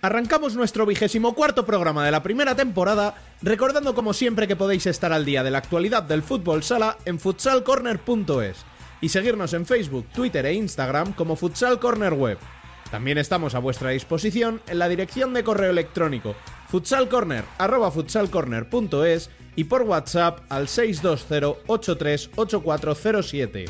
[0.00, 5.12] Arrancamos nuestro vigésimo cuarto programa de la primera temporada, recordando como siempre que podéis estar
[5.12, 8.58] al día de la actualidad del fútbol sala en futsalcorner.es
[9.00, 12.38] y seguirnos en Facebook, Twitter e Instagram como Futsal Corner Web.
[12.92, 16.34] También estamos a vuestra disposición en la dirección de correo electrónico
[16.68, 23.66] futsalcorner@futsalcorner.es y por WhatsApp al 620 838407.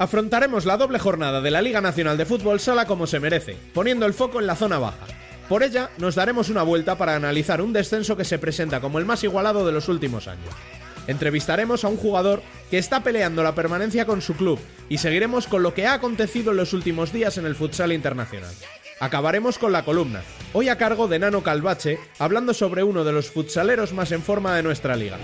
[0.00, 4.06] Afrontaremos la doble jornada de la Liga Nacional de Fútbol Sala como se merece, poniendo
[4.06, 5.06] el foco en la zona baja.
[5.46, 9.04] Por ella, nos daremos una vuelta para analizar un descenso que se presenta como el
[9.04, 10.54] más igualado de los últimos años.
[11.06, 15.62] Entrevistaremos a un jugador que está peleando la permanencia con su club y seguiremos con
[15.62, 18.54] lo que ha acontecido en los últimos días en el futsal internacional.
[19.00, 20.22] Acabaremos con la columna,
[20.54, 24.56] hoy a cargo de Nano Calvache, hablando sobre uno de los futsaleros más en forma
[24.56, 25.18] de nuestra liga.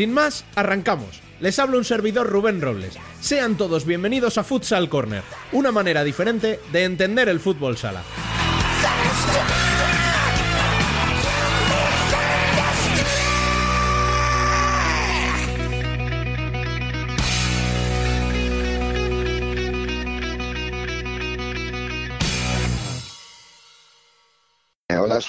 [0.00, 1.20] Sin más, arrancamos.
[1.40, 2.96] Les habla un servidor Rubén Robles.
[3.20, 5.22] Sean todos bienvenidos a Futsal Corner,
[5.52, 8.02] una manera diferente de entender el fútbol sala.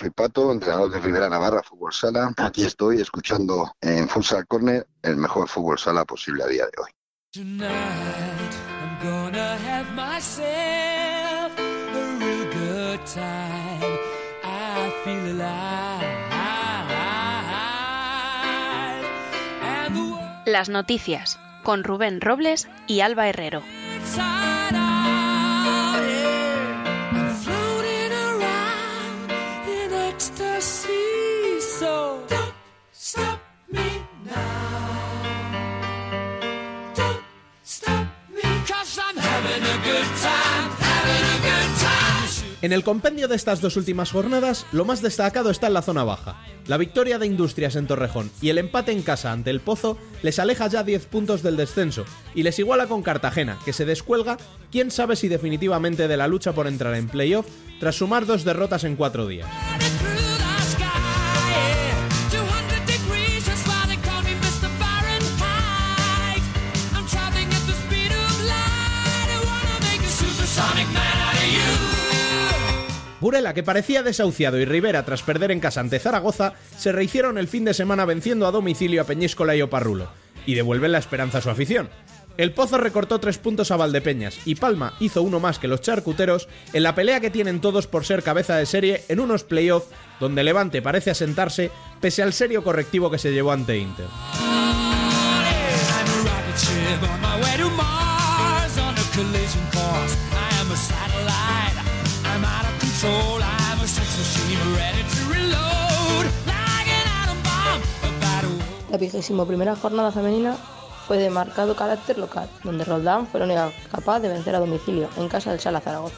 [0.01, 2.34] Soy Pato, entrenador de Rivera Navarra Fútbol Sala.
[2.38, 6.89] Aquí estoy escuchando en Futsal Corner el mejor fútbol sala posible a día de hoy.
[7.31, 7.69] Tonight
[8.81, 14.00] I'm gonna have myself a real good time.
[14.44, 16.03] I feel alive.
[19.62, 23.62] And the world's Las noticias, con Rubén Robles y Alba Herrero.
[42.62, 46.03] En el compendio de estas dos últimas jornadas, lo más destacado está en la zona
[46.03, 46.40] baja.
[46.68, 50.38] La victoria de Industrias en Torrejón y el empate en casa ante el Pozo les
[50.38, 52.06] aleja ya 10 puntos del descenso
[52.36, 54.38] y les iguala con Cartagena, que se descuelga,
[54.72, 57.48] quién sabe si definitivamente de la lucha por entrar en playoff
[57.80, 59.50] tras sumar dos derrotas en cuatro días.
[73.21, 77.47] Burela, que parecía desahuciado, y Rivera, tras perder en casa ante Zaragoza, se rehicieron el
[77.47, 80.09] fin de semana venciendo a domicilio a Peñíscola y Oparrulo,
[80.47, 81.89] y devuelven la esperanza a su afición.
[82.37, 86.47] El Pozo recortó tres puntos a Valdepeñas y Palma hizo uno más que los charcuteros
[86.73, 89.89] en la pelea que tienen todos por ser cabeza de serie en unos playoffs
[90.19, 94.07] donde Levante parece asentarse pese al serio correctivo que se llevó ante Inter.
[108.91, 110.57] La vigésimo primera jornada femenina
[111.07, 115.07] fue de marcado carácter local, donde Roldán fue la única capaz de vencer a domicilio,
[115.15, 116.17] en casa del Sala Zaragoza.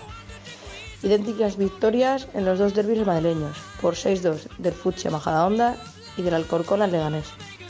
[1.04, 5.78] Idénticas victorias en los dos derbis madrileños, por 6-2 del Futsi a Majadahonda
[6.18, 7.28] y del Alcorcón al Leganés.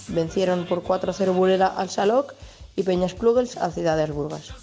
[0.08, 2.34] Vencieron por 4-0 Burela al Saloc
[2.78, 4.54] y Peñas Plugels al Ciudad de Burgas.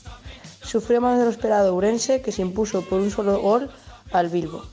[0.63, 3.71] Sufrió más de lo esperado Urense, que se impuso por un solo gol
[4.11, 4.65] al Bilbo.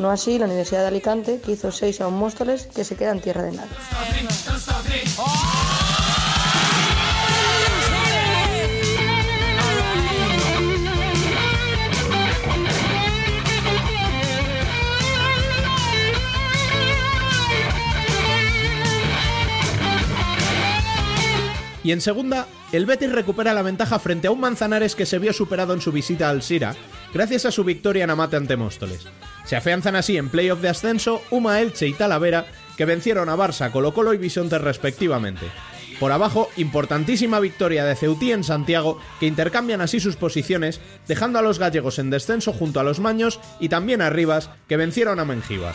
[0.00, 3.10] No así la Universidad de Alicante, que hizo seis a un Móstoles que se queda
[3.10, 3.68] en tierra de nadie.
[21.84, 25.32] Y en segunda, el Betis recupera la ventaja frente a un Manzanares que se vio
[25.32, 26.74] superado en su visita al Sira,
[27.12, 29.06] gracias a su victoria en Amate ante Móstoles.
[29.44, 32.46] Se afianzan así en playoff de ascenso Uma Elche y Talavera,
[32.76, 35.46] que vencieron a Barça, Colo Colo y Bisonte respectivamente.
[35.98, 41.42] Por abajo, importantísima victoria de Ceutí en Santiago, que intercambian así sus posiciones, dejando a
[41.42, 45.26] los gallegos en descenso junto a los Maños y también a Rivas, que vencieron a
[45.26, 45.74] Mengíbar.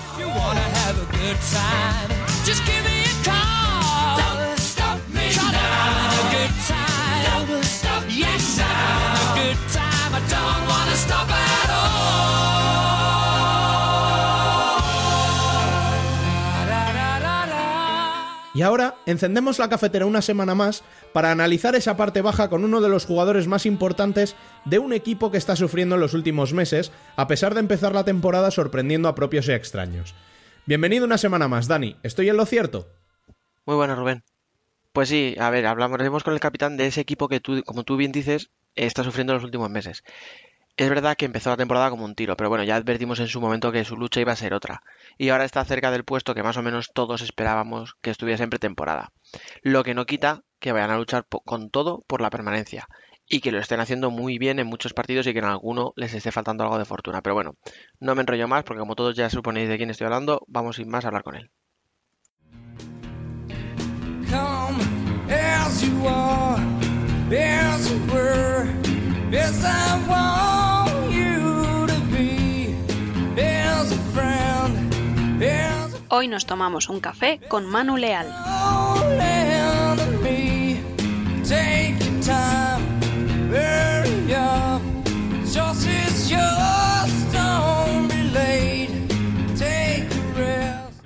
[18.55, 20.81] Y ahora encendemos la cafetera una semana más
[21.11, 25.29] para analizar esa parte baja con uno de los jugadores más importantes de un equipo
[25.29, 29.15] que está sufriendo en los últimos meses, a pesar de empezar la temporada sorprendiendo a
[29.15, 30.15] propios y extraños.
[30.65, 31.97] Bienvenido una semana más, Dani.
[32.01, 32.87] ¿Estoy en lo cierto?
[33.65, 34.23] Muy buenas, Rubén.
[34.93, 37.97] Pues sí, a ver, hablaremos con el capitán de ese equipo que tú, como tú
[37.97, 40.03] bien dices, está sufriendo en los últimos meses.
[40.77, 43.39] Es verdad que empezó la temporada como un tiro, pero bueno, ya advertimos en su
[43.39, 44.83] momento que su lucha iba a ser otra.
[45.17, 48.49] Y ahora está cerca del puesto que más o menos todos esperábamos que estuviese en
[48.49, 49.13] pretemporada.
[49.61, 52.89] Lo que no quita que vayan a luchar con todo por la permanencia.
[53.25, 56.13] Y que lo estén haciendo muy bien en muchos partidos y que en alguno les
[56.13, 57.21] esté faltando algo de fortuna.
[57.21, 57.55] Pero bueno,
[58.01, 60.89] no me enrollo más porque como todos ya suponéis de quién estoy hablando, vamos sin
[60.89, 61.51] más a hablar con él.
[64.29, 64.83] Come
[65.29, 66.84] as you are,
[67.31, 68.67] as you were,
[69.33, 72.75] as I want you to be,
[73.41, 78.27] as a friend, as Hoy nos tomamos un café con Manu Leal.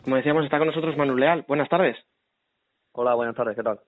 [0.03, 1.45] Como decíamos, está con nosotros Manu Leal.
[1.47, 1.95] Buenas tardes.
[2.91, 3.79] Hola, buenas tardes, ¿qué tal?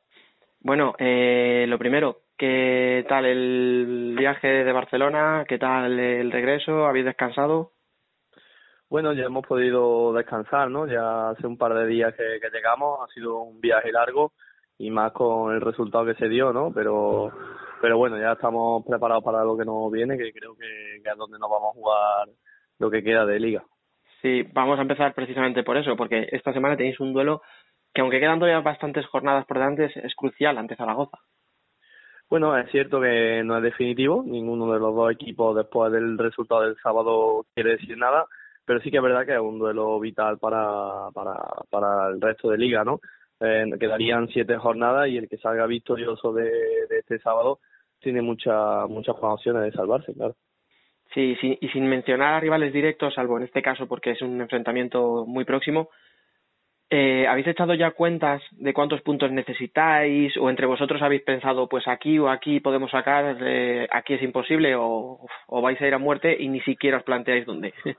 [0.63, 5.43] Bueno, eh, lo primero, ¿qué tal el viaje de Barcelona?
[5.47, 6.85] ¿Qué tal el regreso?
[6.85, 7.71] ¿Habéis descansado?
[8.87, 10.85] Bueno, ya hemos podido descansar, ¿no?
[10.85, 14.33] Ya hace un par de días que, que llegamos, ha sido un viaje largo
[14.77, 16.71] y más con el resultado que se dio, ¿no?
[16.71, 17.31] Pero,
[17.81, 21.17] pero bueno, ya estamos preparados para lo que nos viene, que creo que, que es
[21.17, 22.27] donde nos vamos a jugar
[22.77, 23.63] lo que queda de liga.
[24.21, 27.41] Sí, vamos a empezar precisamente por eso, porque esta semana tenéis un duelo
[27.93, 31.19] que aunque quedan todavía bastantes jornadas por delante, es, es crucial ante Zaragoza.
[32.29, 36.61] Bueno, es cierto que no es definitivo, ninguno de los dos equipos después del resultado
[36.61, 38.25] del sábado quiere decir nada,
[38.63, 41.35] pero sí que es verdad que es un duelo vital para, para,
[41.69, 43.01] para el resto de liga, ¿no?
[43.41, 46.43] Eh, quedarían siete jornadas y el que salga victorioso de,
[46.89, 47.59] de este sábado
[47.99, 50.35] tiene muchas muchas opciones de salvarse, claro.
[51.13, 54.39] Sí, sí, y sin mencionar a rivales directos, salvo en este caso porque es un
[54.39, 55.89] enfrentamiento muy próximo,
[56.93, 60.35] eh, ¿habéis echado ya cuentas de cuántos puntos necesitáis?
[60.35, 64.75] ¿O entre vosotros habéis pensado, pues aquí o aquí podemos sacar, eh, aquí es imposible?
[64.75, 67.73] O, ¿O vais a ir a muerte y ni siquiera os planteáis dónde?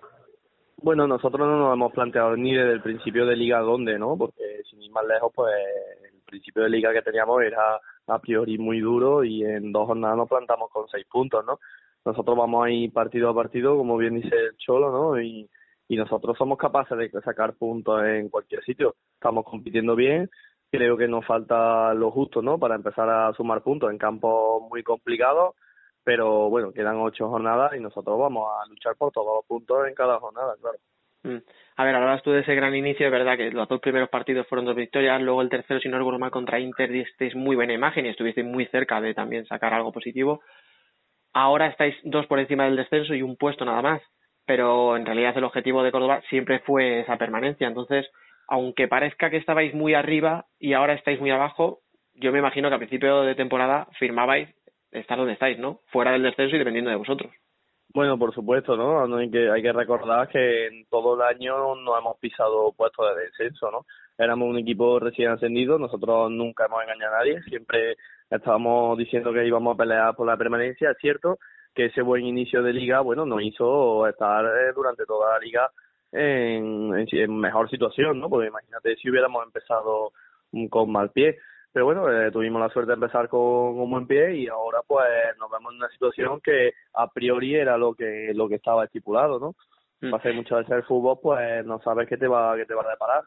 [0.84, 4.16] Bueno, nosotros no nos hemos planteado ni desde el principio de liga dónde, ¿no?
[4.18, 5.54] Porque sin ir más lejos, pues
[6.02, 10.16] el principio de liga que teníamos era a priori muy duro y en dos jornadas
[10.16, 11.60] nos plantamos con seis puntos, ¿no?
[12.04, 15.20] Nosotros vamos a ir partido a partido, como bien dice el Cholo, ¿no?
[15.20, 15.48] Y,
[15.88, 18.94] y nosotros somos capaces de sacar puntos en cualquier sitio.
[19.14, 20.30] Estamos compitiendo bien,
[20.70, 22.58] creo que nos falta lo justo, ¿no?
[22.58, 25.54] Para empezar a sumar puntos en campos muy complicados,
[26.02, 29.94] pero bueno, quedan ocho jornadas y nosotros vamos a luchar por todos los puntos en
[29.94, 30.78] cada jornada, claro.
[31.24, 31.42] Mm.
[31.76, 34.46] A ver, hablabas tú de ese gran inicio, es verdad que los dos primeros partidos
[34.48, 37.72] fueron dos victorias, luego el tercero, si no recuerdo mal, contra Inter disteis muy buena
[37.72, 40.40] imagen y estuvisteis muy cerca de también sacar algo positivo.
[41.32, 44.02] Ahora estáis dos por encima del descenso y un puesto nada más,
[44.54, 47.66] pero en realidad el objetivo de Córdoba siempre fue esa permanencia.
[47.66, 48.06] Entonces,
[48.46, 51.78] aunque parezca que estabais muy arriba y ahora estáis muy abajo,
[52.12, 54.50] yo me imagino que a principio de temporada firmabais
[54.90, 55.80] estar donde estáis, ¿no?
[55.86, 57.32] Fuera del descenso y dependiendo de vosotros.
[57.94, 59.16] Bueno, por supuesto, ¿no?
[59.16, 63.22] Hay que hay que recordar que en todo el año no hemos pisado puestos de
[63.22, 63.86] descenso, ¿no?
[64.18, 67.96] Éramos un equipo recién ascendido, nosotros nunca hemos engañado a nadie, siempre
[68.28, 71.38] estábamos diciendo que íbamos a pelear por la permanencia, es cierto
[71.74, 75.70] que ese buen inicio de liga, bueno, nos hizo estar eh, durante toda la liga
[76.12, 78.28] en, en, en mejor situación, ¿no?
[78.28, 80.12] Porque imagínate si hubiéramos empezado
[80.70, 81.38] con mal pie,
[81.72, 85.08] pero bueno, eh, tuvimos la suerte de empezar con un buen pie y ahora pues
[85.38, 89.38] nos vemos en una situación que a priori era lo que lo que estaba estipulado,
[89.38, 89.54] ¿no?
[90.02, 90.10] Mm.
[90.10, 92.82] Pasa que muchas veces el fútbol pues no sabes qué te va qué te va
[92.82, 93.24] a deparar.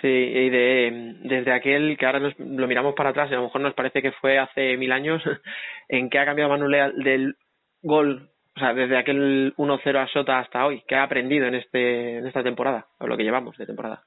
[0.00, 3.44] Sí, y de, desde aquel que ahora nos, lo miramos para atrás y a lo
[3.44, 5.22] mejor nos parece que fue hace mil años,
[5.88, 7.36] ¿en qué ha cambiado Manu Leal del
[7.82, 10.82] gol, o sea, desde aquel 1-0 a Sota hasta hoy?
[10.86, 14.02] ¿Qué ha aprendido en este en esta temporada, o lo que llevamos de temporada?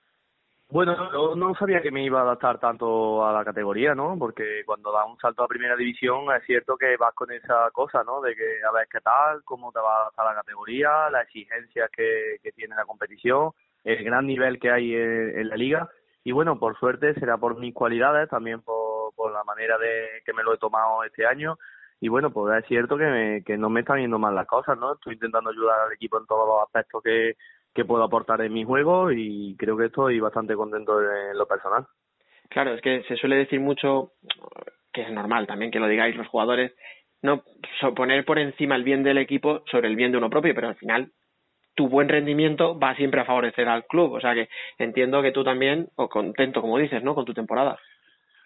[0.67, 4.17] Bueno, yo no sabía que me iba a adaptar tanto a la categoría, ¿no?
[4.17, 8.03] Porque cuando das un salto a primera división es cierto que vas con esa cosa,
[8.03, 8.19] ¿no?
[8.19, 11.89] De que a ver qué tal, cómo te va a adaptar la categoría, las exigencias
[11.91, 13.51] que, tiene la competición,
[13.83, 15.89] el gran nivel que hay en, en la liga.
[16.23, 20.33] Y bueno, por suerte será por mis cualidades, también por, por la manera de que
[20.33, 21.57] me lo he tomado este año.
[21.99, 24.77] Y bueno, pues es cierto que, me, que no me están yendo mal las cosas,
[24.77, 24.93] ¿no?
[24.93, 27.35] Estoy intentando ayudar al equipo en todos los aspectos que,
[27.73, 31.85] que puedo aportar en mi juego y creo que estoy bastante contento en lo personal.
[32.49, 34.11] Claro, es que se suele decir mucho,
[34.93, 36.73] que es normal también que lo digáis los jugadores,
[37.21, 37.43] no
[37.95, 40.75] poner por encima el bien del equipo sobre el bien de uno propio, pero al
[40.75, 41.11] final
[41.75, 44.13] tu buen rendimiento va siempre a favorecer al club.
[44.13, 44.47] O sea que
[44.77, 47.13] entiendo que tú también, o contento, como dices, ¿no?
[47.13, 47.77] Con tu temporada.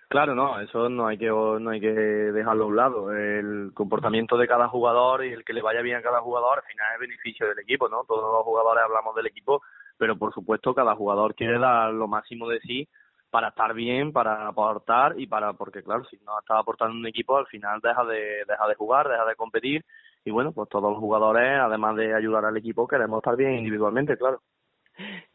[0.09, 3.13] Claro, no, eso no hay que no hay que dejarlo a un lado.
[3.15, 6.63] El comportamiento de cada jugador y el que le vaya bien a cada jugador al
[6.63, 8.03] final es beneficio del equipo, ¿no?
[8.05, 9.61] Todos los jugadores hablamos del equipo,
[9.99, 12.87] pero por supuesto cada jugador quiere dar lo máximo de sí
[13.29, 17.37] para estar bien, para aportar y para porque claro, si no está aportando un equipo
[17.37, 19.85] al final deja de deja de jugar, deja de competir
[20.25, 24.17] y bueno, pues todos los jugadores además de ayudar al equipo queremos estar bien individualmente,
[24.17, 24.41] claro.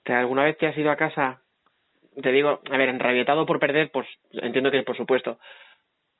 [0.03, 1.44] ¿Te alguna vez te has ido a casa
[2.23, 5.39] te digo, a ver, enrabietado por perder, pues entiendo que por supuesto,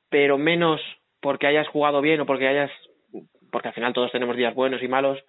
[0.09, 0.81] pero menos
[1.21, 2.71] porque hayas jugado bien o porque hayas,
[3.51, 5.19] porque al final todos tenemos días buenos y malos,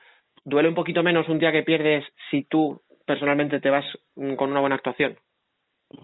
[0.45, 3.85] duele un poquito menos un día que pierdes si tú personalmente te vas
[4.37, 5.17] con una buena actuación.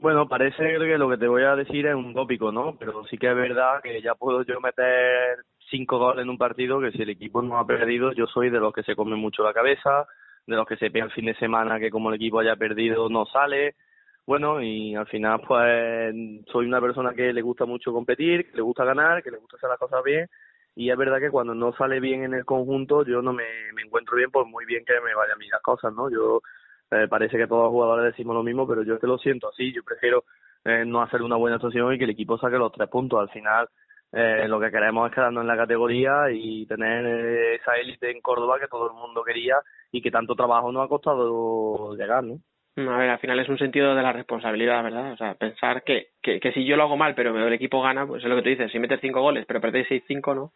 [0.01, 2.77] Bueno, parece que lo que te voy a decir es un tópico, ¿no?
[2.79, 5.39] Pero sí que es verdad que ya puedo yo meter
[5.71, 8.61] cinco goles en un partido que si el equipo no ha perdido, yo soy de
[8.61, 10.07] los que se come mucho la cabeza,
[10.47, 13.09] de los que se pega el fin de semana que como el equipo haya perdido
[13.09, 13.75] no sale,
[14.27, 16.15] bueno, y al final pues
[16.51, 19.57] soy una persona que le gusta mucho competir, que le gusta ganar, que le gusta
[19.57, 20.29] hacer las cosas bien
[20.75, 23.83] y es verdad que cuando no sale bien en el conjunto yo no me, me
[23.83, 26.11] encuentro bien por muy bien que me vayan a mí las cosas, ¿no?
[26.11, 26.41] Yo
[26.91, 29.73] eh, parece que todos los jugadores decimos lo mismo, pero yo que lo siento así,
[29.73, 30.25] yo prefiero
[30.65, 33.21] eh, no hacer una buena actuación y que el equipo saque los tres puntos.
[33.21, 33.69] Al final
[34.13, 38.21] eh, lo que queremos es quedarnos en la categoría y tener eh, esa élite en
[38.21, 39.57] Córdoba que todo el mundo quería
[39.91, 42.39] y que tanto trabajo nos ha costado llegar, ¿no?
[42.75, 45.13] A ver, al final es un sentido de la responsabilidad, ¿verdad?
[45.13, 48.07] O sea, pensar que, que, que si yo lo hago mal, pero el equipo gana,
[48.07, 50.53] pues es lo que tú dices, si metes cinco goles, pero perdéis seis cinco, ¿no?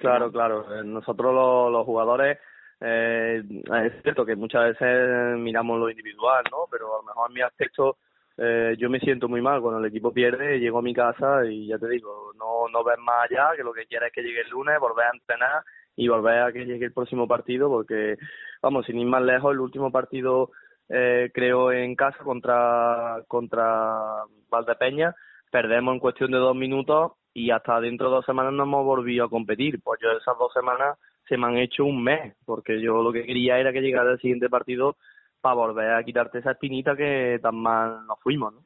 [0.00, 0.74] claro, claro.
[0.74, 2.38] Eh, nosotros los, los jugadores,
[2.80, 3.42] eh,
[3.84, 6.66] es cierto que muchas veces miramos lo individual, ¿no?
[6.70, 7.98] Pero a lo mejor en mi aspecto
[8.36, 11.68] eh, yo me siento muy mal cuando el equipo pierde, llego a mi casa y
[11.68, 14.40] ya te digo, no, no ves más allá, que lo que quieres es que llegue
[14.40, 15.62] el lunes, volver a entrenar
[15.94, 18.16] y volver a que llegue el próximo partido, porque,
[18.60, 20.50] vamos, sin ir más lejos, el último partido
[20.88, 25.14] eh, creo en casa contra contra Valdepeña
[25.50, 29.24] perdemos en cuestión de dos minutos y hasta dentro de dos semanas no hemos volvido
[29.24, 33.02] a competir pues yo esas dos semanas se me han hecho un mes porque yo
[33.02, 34.96] lo que quería era que llegara el siguiente partido
[35.40, 38.60] para volver a quitarte esa espinita que tan mal nos fuimos ¿no?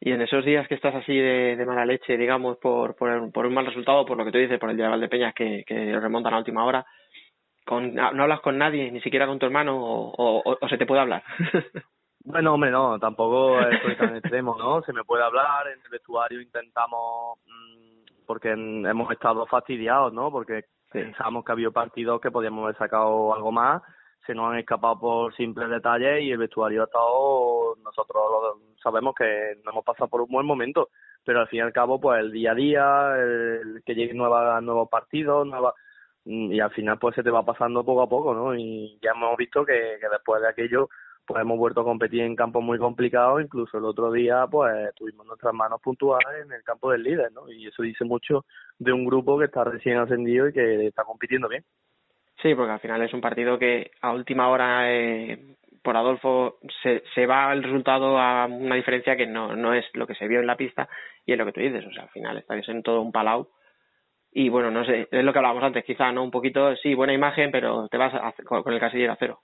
[0.00, 3.54] y en esos días que estás así de, mala leche digamos por, por, por un
[3.54, 6.34] mal resultado por lo que tú dices por el día de Valdepeñas que, que remontan
[6.34, 6.84] a última hora
[7.64, 10.86] con, no hablas con nadie, ni siquiera con tu hermano, o, o, o se te
[10.86, 11.22] puede hablar.
[12.24, 14.82] bueno, hombre, no, tampoco estoy tan extremo, ¿no?
[14.82, 20.30] Se me puede hablar, en el vestuario intentamos, mmm, porque hemos estado fastidiados, ¿no?
[20.30, 23.82] Porque pensamos que había partidos que podíamos haber sacado algo más,
[24.26, 29.14] se nos han escapado por simples detalles y el vestuario ha estado, nosotros lo, sabemos
[29.14, 30.88] que no hemos pasado por un buen momento,
[31.24, 34.88] pero al fin y al cabo, pues el día a día, el, que lleguen nuevos
[34.88, 35.74] partidos, nuevas
[36.24, 38.54] y al final pues se te va pasando poco a poco, ¿no?
[38.54, 40.88] Y ya hemos visto que, después de aquello
[41.24, 45.24] pues hemos vuelto a competir en campos muy complicados, incluso el otro día pues tuvimos
[45.26, 47.48] nuestras manos puntuales en el campo del líder, ¿no?
[47.48, 48.44] Y eso dice mucho
[48.78, 51.64] de un grupo que está recién ascendido y que está compitiendo bien.
[52.42, 55.38] Sí, porque al final es un partido que a última hora eh,
[55.82, 60.08] por Adolfo se, se va el resultado a una diferencia que no, no es lo
[60.08, 60.88] que se vio en la pista
[61.24, 63.48] y es lo que tú dices, o sea, al final está en todo un palau
[64.32, 66.24] y bueno, no sé, es lo que hablábamos antes, quizá, ¿no?
[66.24, 69.40] Un poquito, sí, buena imagen, pero te vas a, con el casillero a cero.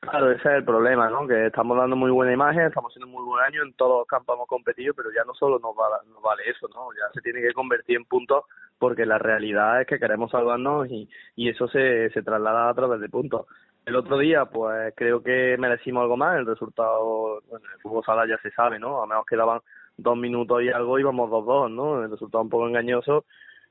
[0.00, 1.28] Claro, ese es el problema, ¿no?
[1.28, 4.34] Que estamos dando muy buena imagen, estamos haciendo muy buen año, en todos los campos
[4.34, 6.88] hemos competido, pero ya no solo nos, va, nos vale eso, ¿no?
[6.92, 8.44] Ya se tiene que convertir en puntos
[8.78, 13.00] porque la realidad es que queremos salvarnos y, y eso se, se traslada a través
[13.00, 13.46] de puntos.
[13.86, 18.26] El otro día, pues creo que merecimos algo más, el resultado, bueno, el fútbol sala
[18.26, 19.02] ya se sabe, ¿no?
[19.02, 19.60] A menos quedaban
[19.96, 22.02] dos minutos y algo, íbamos dos dos, ¿no?
[22.02, 23.24] El resultado un poco engañoso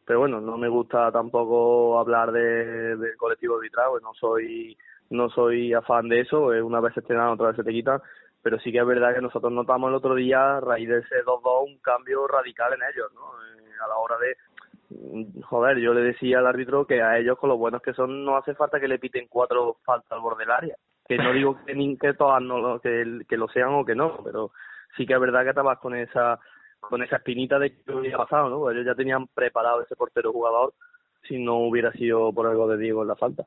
[0.06, 4.78] pero bueno, no me gusta tampoco hablar de, del colectivo arbitrado, no soy
[5.10, 8.02] no soy afán de eso, una vez se estrenan, otra vez se te quitan,
[8.42, 11.24] pero sí que es verdad que nosotros notamos el otro día, a raíz de ese
[11.26, 13.22] 2-2, un cambio radical en ellos, ¿no?
[13.46, 14.36] Eh, a la hora de,
[14.90, 18.24] mm, joder, yo le decía al árbitro que a ellos, con lo buenos que son,
[18.24, 20.76] no hace falta que le piten cuatro faltas al borde del área.
[21.08, 24.20] que no digo que, ni, que todas no que, que lo sean o que no,
[24.24, 24.52] pero
[24.96, 26.40] sí que es verdad que estabas con esa
[26.82, 28.70] con esa espinita de que hubiera pasado, ¿no?
[28.70, 30.74] Ellos ya tenían preparado ese portero jugador
[31.28, 33.46] si no hubiera sido por algo de Diego en la falta.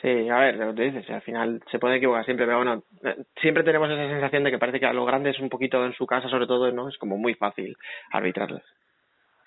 [0.00, 3.16] Sí, a ver, lo que dices, al final se puede equivocar siempre, pero bueno, eh,
[3.40, 6.06] siempre tenemos esa sensación de que parece que a los grandes un poquito en su
[6.06, 6.88] casa, sobre todo, ¿no?
[6.88, 7.76] Es como muy fácil
[8.10, 8.62] arbitrarles.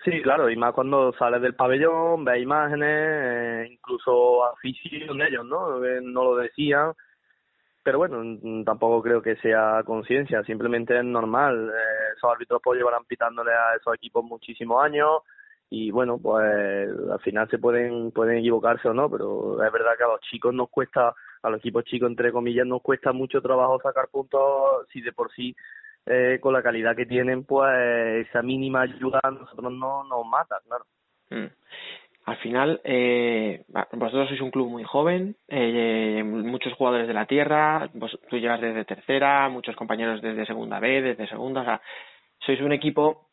[0.04, 5.46] Sí, claro, y más cuando sales del pabellón, ves imágenes, eh, incluso afición de ellos,
[5.46, 5.82] ¿no?
[5.82, 6.92] Que no lo decían,
[7.84, 11.70] pero bueno, tampoco creo que sea conciencia, simplemente es normal.
[11.70, 15.22] Eh, esos árbitros pues llevarán pitándole a esos equipos muchísimos años
[15.70, 20.04] y bueno, pues al final se pueden pueden equivocarse o no, pero es verdad que
[20.04, 23.80] a los chicos nos cuesta, a los equipos chicos entre comillas nos cuesta mucho trabajo
[23.82, 25.56] sacar puntos si de por sí
[26.06, 30.58] eh, con la calidad que tienen, pues esa mínima ayuda a nosotros no nos mata,
[30.68, 30.86] claro.
[31.30, 31.48] Mm.
[32.26, 37.90] Al final, eh, vosotros sois un club muy joven, eh, muchos jugadores de la tierra,
[37.94, 41.82] vos, tú llegas desde tercera, muchos compañeros desde segunda B, desde segunda, o sea,
[42.46, 43.28] sois un equipo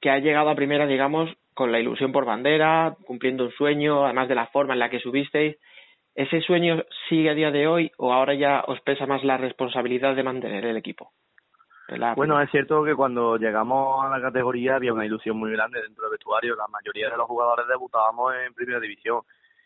[0.00, 4.28] que ha llegado a primera, digamos, con la ilusión por bandera, cumpliendo un sueño, además
[4.28, 5.56] de la forma en la que subisteis.
[6.14, 10.14] ¿Ese sueño sigue a día de hoy o ahora ya os pesa más la responsabilidad
[10.14, 11.12] de mantener el equipo?
[12.16, 16.04] Bueno, es cierto que cuando llegamos a la categoría había una ilusión muy grande dentro
[16.04, 16.56] del vestuario.
[16.56, 19.20] La mayoría de los jugadores debutábamos en primera división.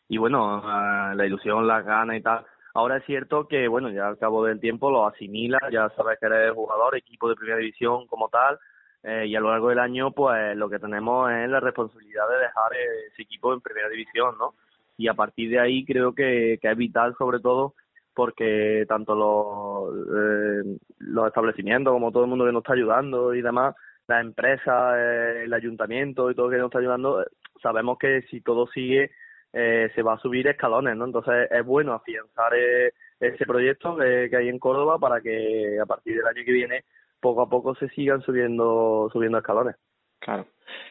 [0.09, 2.45] Y bueno, eh, la ilusión, las ganas y tal.
[2.75, 6.27] Ahora es cierto que, bueno, ya al cabo del tiempo lo asimila, ya sabes que
[6.27, 8.59] eres jugador, equipo de primera división como tal.
[9.03, 12.37] Eh, y a lo largo del año, pues lo que tenemos es la responsabilidad de
[12.37, 12.73] dejar
[13.09, 14.55] ese equipo en primera división, ¿no?
[14.99, 17.75] Y a partir de ahí creo que, que es vital, sobre todo,
[18.15, 23.43] porque tanto los, eh, los establecimientos como todo el mundo que nos está ayudando y
[23.43, 23.75] demás,
[24.07, 27.25] las empresas, eh, el ayuntamiento y todo que nos está ayudando,
[27.63, 29.11] sabemos que si todo sigue
[29.53, 31.05] eh, se va a subir escalones, ¿no?
[31.05, 35.87] Entonces es bueno afianzar eh, ese proyecto que, que, hay en Córdoba para que a
[35.87, 36.85] partir del año que viene
[37.21, 39.77] poco a poco se sigan subiendo subiendo escalones.
[40.21, 40.47] Claro.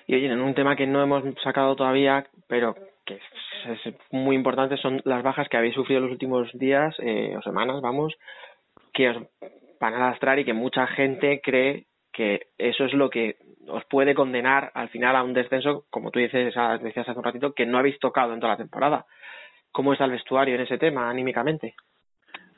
[0.07, 2.75] Y oye, en un tema que no hemos sacado todavía, pero
[3.09, 3.19] que
[3.71, 7.81] es muy importante son las bajas que habéis sufrido los últimos días eh, o semanas,
[7.81, 8.15] vamos,
[8.93, 9.17] que os
[9.79, 14.13] van a lastrar y que mucha gente cree que eso es lo que os puede
[14.13, 17.77] condenar al final a un descenso, como tú dices, decías hace un ratito, que no
[17.77, 19.05] habéis tocado en toda la temporada.
[19.71, 21.75] ¿Cómo está el vestuario en ese tema, anímicamente?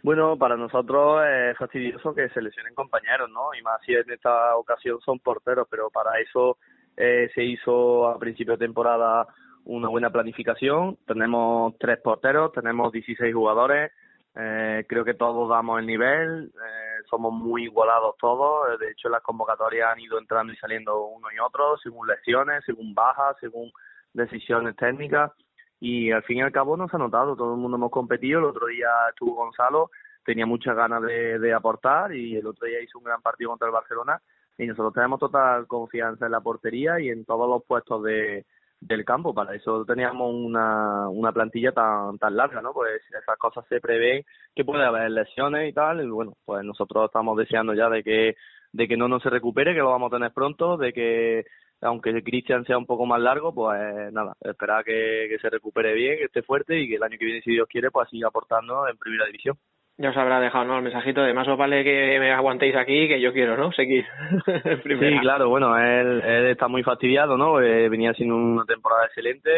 [0.03, 3.53] Bueno, para nosotros es fastidioso que se lesionen compañeros, ¿no?
[3.53, 6.57] Y más si en esta ocasión son porteros, pero para eso
[6.97, 9.27] eh, se hizo a principio de temporada
[9.65, 10.97] una buena planificación.
[11.05, 13.91] Tenemos tres porteros, tenemos 16 jugadores.
[14.35, 18.79] Eh, creo que todos damos el nivel, eh, somos muy igualados todos.
[18.79, 22.93] De hecho, las convocatorias han ido entrando y saliendo uno y otro, según lesiones, según
[22.93, 23.71] bajas, según
[24.13, 25.31] decisiones técnicas.
[25.79, 28.39] Y al fin y al cabo nos ha notado, todo el mundo hemos competido.
[28.39, 29.89] El otro día estuvo Gonzalo,
[30.23, 33.67] tenía muchas ganas de, de aportar y el otro día hizo un gran partido contra
[33.67, 34.21] el Barcelona.
[34.57, 38.45] Y nosotros tenemos total confianza en la portería y en todos los puestos de,
[38.81, 39.33] del campo.
[39.33, 42.73] Para eso teníamos una, una plantilla tan, tan larga, ¿no?
[42.73, 44.23] Pues esas cosas se prevén
[44.55, 46.03] que puede haber lesiones y tal.
[46.03, 48.35] Y bueno, pues nosotros estamos deseando ya de que,
[48.73, 51.45] de que no nos se recupere, que lo vamos a tener pronto, de que
[51.81, 56.17] aunque Cristian sea un poco más largo, pues nada, esperar que, que se recupere bien,
[56.17, 58.87] que esté fuerte y que el año que viene, si Dios quiere, pues siga aportando
[58.87, 59.57] en primera división
[59.97, 60.77] ya os habrá dejado ¿no?
[60.77, 64.05] el mensajito de más os vale que me aguantéis aquí que yo quiero no seguir
[64.83, 69.51] sí claro bueno él, está muy fastidiado no eh, venía siendo una temporada excelente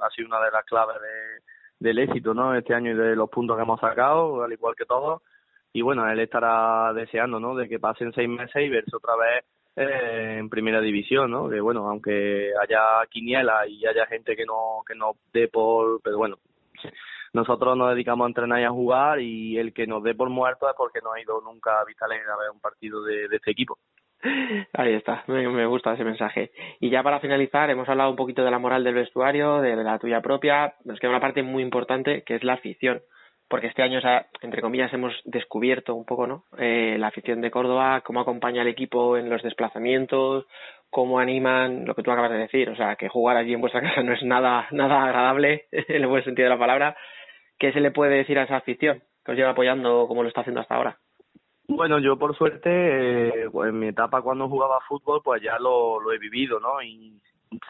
[0.00, 3.28] ha sido una de las claves de, del éxito no este año y de los
[3.28, 5.22] puntos que hemos sacado al igual que todos
[5.72, 9.44] y bueno él estará deseando no de que pasen seis meses y verse otra vez
[9.76, 14.82] eh, en primera división no que bueno aunque haya quiniela y haya gente que no
[14.86, 16.38] que no dé por pero bueno
[17.36, 20.68] nosotros nos dedicamos a entrenar y a jugar y el que nos dé por muerto
[20.68, 23.78] es porque no ha ido nunca a Vitalegre a ver un partido de, este equipo.
[24.72, 26.50] Ahí está, me, gusta ese mensaje.
[26.80, 29.98] Y ya para finalizar, hemos hablado un poquito de la moral del vestuario, de, la
[29.98, 30.74] tuya propia.
[30.84, 33.02] Nos queda una parte muy importante que es la afición,
[33.48, 34.00] porque este año,
[34.40, 36.44] entre comillas, hemos descubierto un poco, ¿no?
[36.56, 40.46] Eh, la afición de Córdoba, cómo acompaña al equipo en los desplazamientos,
[40.88, 43.82] cómo animan, lo que tú acabas de decir, o sea, que jugar allí en vuestra
[43.82, 46.96] casa no es nada, nada agradable en el buen sentido de la palabra,
[47.58, 50.42] ¿qué se le puede decir a esa afición que os lleva apoyando como lo está
[50.42, 50.98] haciendo hasta ahora?
[51.68, 52.68] Bueno, yo por suerte,
[53.44, 56.80] eh, pues en mi etapa cuando jugaba fútbol, pues ya lo, lo he vivido, ¿no?
[56.80, 57.20] Y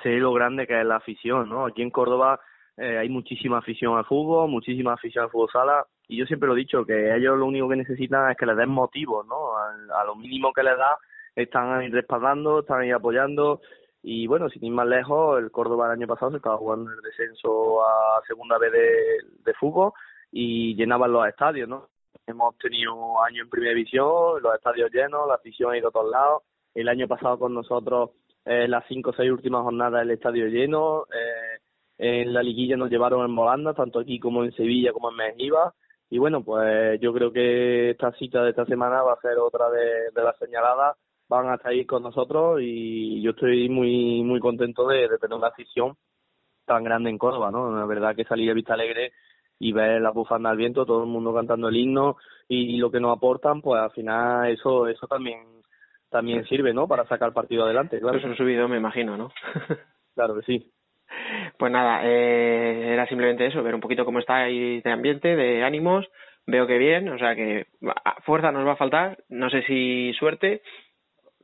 [0.03, 1.67] sé lo grande que es la afición, ¿no?
[1.67, 2.39] Aquí en Córdoba
[2.77, 6.55] eh, hay muchísima afición al fútbol, muchísima afición al fútbol sala, y yo siempre lo
[6.55, 9.57] he dicho, que ellos lo único que necesitan es que les den motivos, ¿no?
[9.57, 10.99] A, a lo mínimo que les da,
[11.35, 13.61] están ahí respaldando, están ahí apoyando,
[14.09, 17.01] y bueno, sin ir más lejos, el Córdoba el año pasado se estaba jugando el
[17.03, 18.89] descenso a segunda vez de,
[19.45, 19.93] de fútbol
[20.31, 21.89] y llenaban los estadios, ¿no?
[22.25, 26.11] hemos tenido años en primera división, los estadios llenos, la afición ha ido a todos
[26.11, 26.43] lados.
[26.73, 28.11] El año pasado con nosotros,
[28.45, 31.07] eh, las cinco o seis últimas jornadas, el estadio lleno.
[31.13, 31.59] Eh,
[31.99, 35.73] en la liguilla nos llevaron en volanda, tanto aquí como en Sevilla como en Mejía.
[36.11, 39.69] Y bueno, pues yo creo que esta cita de esta semana va a ser otra
[39.71, 40.97] de las señaladas.
[41.29, 45.37] Van a estar ahí con nosotros y yo estoy muy muy contento de, de tener
[45.37, 45.97] una afición
[46.67, 47.75] tan grande en Córdoba, ¿no?
[47.75, 49.13] La verdad que salir a Vista Alegre
[49.59, 52.17] y ver la bufanda al viento, todo el mundo cantando el himno
[52.49, 55.41] y, lo que nos aportan, pues al final eso eso también
[56.11, 56.87] también sirve, ¿no?
[56.87, 58.19] Para sacar partido adelante, claro.
[58.19, 59.33] Eso es un subido, me imagino, ¿no?
[60.15, 60.71] claro que sí.
[61.59, 65.65] Pues nada, eh, era simplemente eso, ver un poquito cómo está ahí de ambiente, de
[65.65, 66.07] ánimos.
[66.47, 67.67] Veo que bien, o sea que
[68.25, 69.19] fuerza nos va a faltar.
[69.29, 70.63] No sé si suerte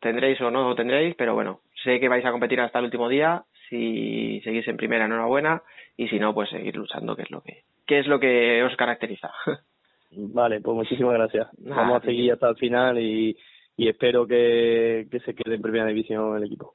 [0.02, 3.44] tendréis o no tendréis, pero bueno, sé que vais a competir hasta el último día.
[3.70, 5.62] Si seguís en primera, enhorabuena.
[5.96, 8.76] Y si no, pues seguir luchando, que es lo que, que es lo que os
[8.76, 9.30] caracteriza.
[10.10, 11.48] Vale, pues muchísimas gracias.
[11.58, 13.34] Vamos a seguir hasta el final y,
[13.76, 16.74] y espero que, que se quede en primera división el equipo.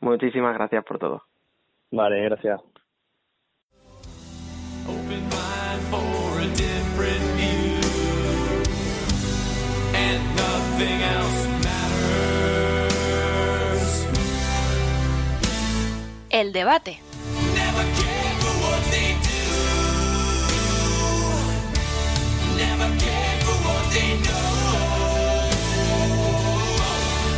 [0.00, 1.22] Muchísimas gracias por todo.
[1.90, 2.60] Vale, gracias.
[4.86, 7.80] Open mind for a different view,
[9.94, 11.17] and nothing else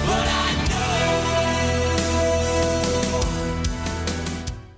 [0.06, 0.50] But I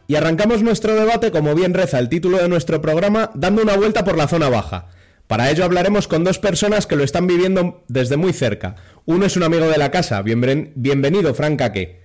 [0.08, 4.04] Y arrancamos nuestro debate, como bien reza el título de nuestro programa, dando una vuelta
[4.04, 4.88] por la zona baja.
[5.26, 8.74] Para ello hablaremos con dos personas que lo están viviendo desde muy cerca.
[9.06, 10.22] Uno es un amigo de la casa.
[10.22, 12.02] Bienven- bienvenido, Frank Caque.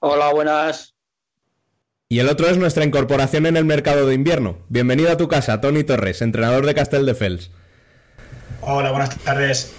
[0.00, 0.93] Hola, buenas.
[2.08, 4.58] Y el otro es nuestra incorporación en el mercado de invierno.
[4.68, 7.50] Bienvenido a tu casa, Tony Torres, entrenador de Castelldefels.
[8.60, 9.74] Hola, buenas tardes.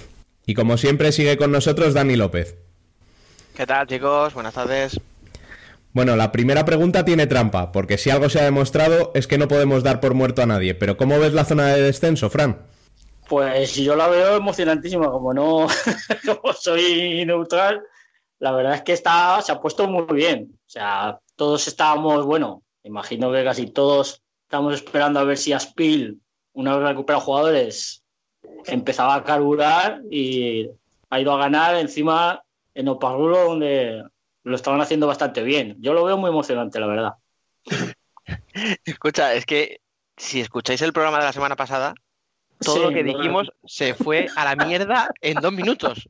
[0.47, 2.55] Y como siempre sigue con nosotros Dani López.
[3.55, 4.33] ¿Qué tal, chicos?
[4.33, 4.99] Buenas tardes.
[5.93, 9.47] Bueno, la primera pregunta tiene trampa, porque si algo se ha demostrado es que no
[9.47, 10.73] podemos dar por muerto a nadie.
[10.73, 12.65] Pero ¿cómo ves la zona de descenso, Fran?
[13.29, 15.67] Pues yo la veo emocionantísima, como no
[16.25, 17.81] como soy neutral,
[18.39, 20.49] la verdad es que está, se ha puesto muy bien.
[20.53, 26.21] O sea, todos estábamos, bueno, imagino que casi todos estamos esperando a ver si Aspil,
[26.53, 28.03] una vez recuperado jugadores,
[28.65, 30.69] empezaba a carburar y
[31.09, 32.43] ha ido a ganar encima
[32.73, 34.03] en Oparrulo, donde
[34.43, 35.75] lo estaban haciendo bastante bien.
[35.79, 37.13] Yo lo veo muy emocionante, la verdad.
[38.85, 39.81] Escucha, es que
[40.17, 41.93] si escucháis el programa de la semana pasada,
[42.59, 46.09] todo Sí, lo que dijimos se fue a la mierda en dos minutos.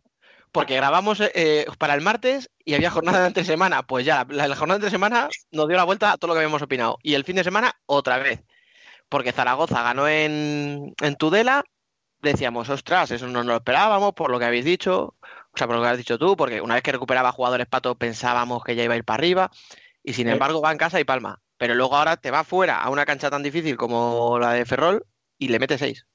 [0.56, 3.84] Porque grabamos eh, para el martes y había jornada de entre semana.
[3.84, 6.34] Pues ya, la, la jornada de entre semana nos dio la vuelta a todo lo
[6.34, 6.98] que habíamos opinado.
[7.04, 8.42] Y el fin de semana, otra vez.
[9.10, 11.66] Porque Zaragoza ganó en, en Tudela.
[12.22, 15.16] Decíamos, ostras, eso no nos lo esperábamos por lo que habéis dicho.
[15.22, 17.96] O sea, por lo que has dicho tú, porque una vez que recuperaba jugadores pato
[17.98, 19.52] pensábamos que ya iba a ir para arriba.
[20.04, 20.32] Y sin Eh.
[20.32, 21.42] embargo va en casa y palma.
[21.58, 25.06] Pero luego ahora te va fuera a una cancha tan difícil como la de Ferrol
[25.38, 26.06] y le mete seis.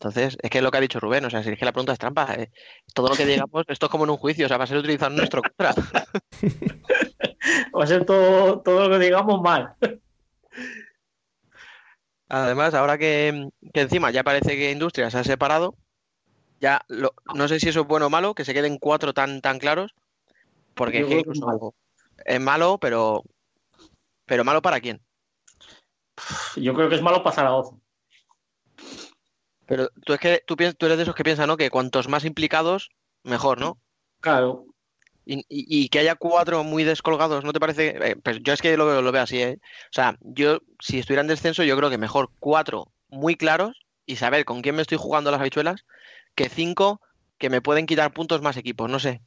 [0.00, 1.72] Entonces, es que es lo que ha dicho Rubén, o sea, si es que la
[1.72, 2.50] pregunta es trampa, eh,
[2.94, 4.78] todo lo que digamos, esto es como en un juicio, o sea, va a ser
[4.78, 5.74] utilizado en nuestro contra.
[7.78, 9.74] Va a ser todo, todo lo que digamos mal.
[12.28, 15.74] Además, ahora que, que encima ya parece que Industria se ha separado,
[16.60, 19.40] ya lo- no sé si eso es bueno o malo, que se queden cuatro tan,
[19.40, 19.94] tan claros,
[20.74, 21.74] porque es incluso malo.
[22.24, 23.22] es malo, pero,
[24.26, 25.00] pero malo para quién.
[26.56, 27.76] Yo creo que es malo para Zaragoza.
[29.70, 31.56] Pero tú es que tú, piens- tú eres de esos que piensan, ¿no?
[31.56, 32.90] Que cuantos más implicados,
[33.22, 33.78] mejor, ¿no?
[34.20, 34.66] Claro,
[35.24, 37.94] Y, y- y que haya cuatro muy descolgados, ¿no te parece?
[38.04, 39.58] Eh, pues yo es que lo, lo veo así, ¿eh?
[39.62, 44.16] O sea, yo, si estuviera en descenso, yo creo que mejor cuatro muy claros y
[44.16, 45.84] saber con quién me estoy jugando las habichuelas
[46.34, 47.00] que cinco
[47.38, 49.20] que me pueden quitar puntos más equipos, no sé.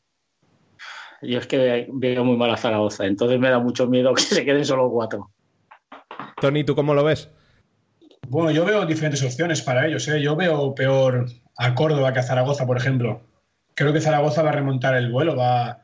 [1.21, 4.43] yo es que veo muy mal a Zaragoza, entonces me da mucho miedo que se
[4.43, 5.31] queden solo cuatro.
[6.41, 7.29] Tony, ¿tú cómo lo ves?
[8.27, 10.07] Bueno, yo veo diferentes opciones para ellos.
[10.07, 10.21] ¿eh?
[10.21, 13.21] Yo veo peor a Córdoba que a Zaragoza, por ejemplo.
[13.75, 15.35] Creo que Zaragoza va a remontar el vuelo.
[15.35, 15.79] Va...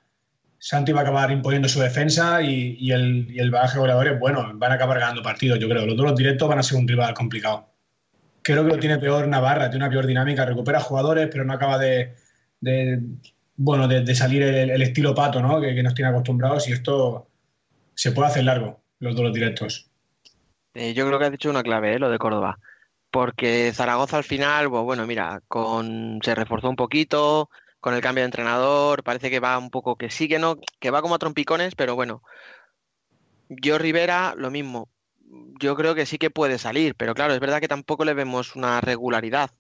[0.60, 4.72] Santi va a acabar imponiendo su defensa y, el, el bagaje de goleadores, bueno, van
[4.74, 5.86] a acabar ganando partidos, yo creo.
[5.86, 7.70] Los dos directos van a ser un rival complicado.
[8.42, 11.78] Creo que lo tiene peor Navarra, tiene una peor dinámica, recupera jugadores, pero no acaba
[11.78, 12.14] de,
[13.56, 15.62] bueno, de, salir el, estilo pato, ¿no?
[15.62, 17.30] Que, que nos tiene acostumbrados y esto
[17.96, 19.89] se puede hacer largo, los dos directos.
[20.80, 22.00] Eh, yo creo que has dicho una clave, ¿eh?
[22.00, 22.58] Lo de Córdoba.
[23.12, 27.50] Porque Zaragoza al final, pues bueno, mira, con se reforzó un poquito,
[27.82, 30.92] con el cambio de entrenador, parece que va un poco que sí, que no, que
[30.92, 32.24] va como a trompicones, pero bueno.
[33.50, 34.90] Yo Rivera, lo mismo.
[35.60, 38.56] Yo creo que sí que puede salir, pero claro, es verdad que tampoco le vemos
[38.56, 39.52] una regularidad.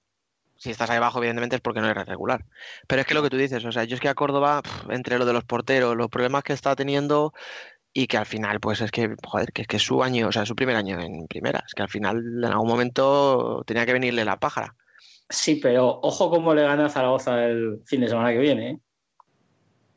[0.57, 2.45] si estás ahí abajo, evidentemente es porque no eres regular.
[2.87, 5.17] Pero es que lo que tú dices, o sea, yo es que a Córdoba, entre
[5.17, 7.33] lo de los porteros, los problemas que está teniendo
[7.93, 10.45] y que al final, pues es que, joder, que es que su año, o sea,
[10.45, 14.25] su primer año en primera, es que al final en algún momento tenía que venirle
[14.25, 14.75] la pájara.
[15.29, 18.69] Sí, pero ojo cómo le gana a Zaragoza el fin de semana que viene.
[18.71, 18.79] ¿eh?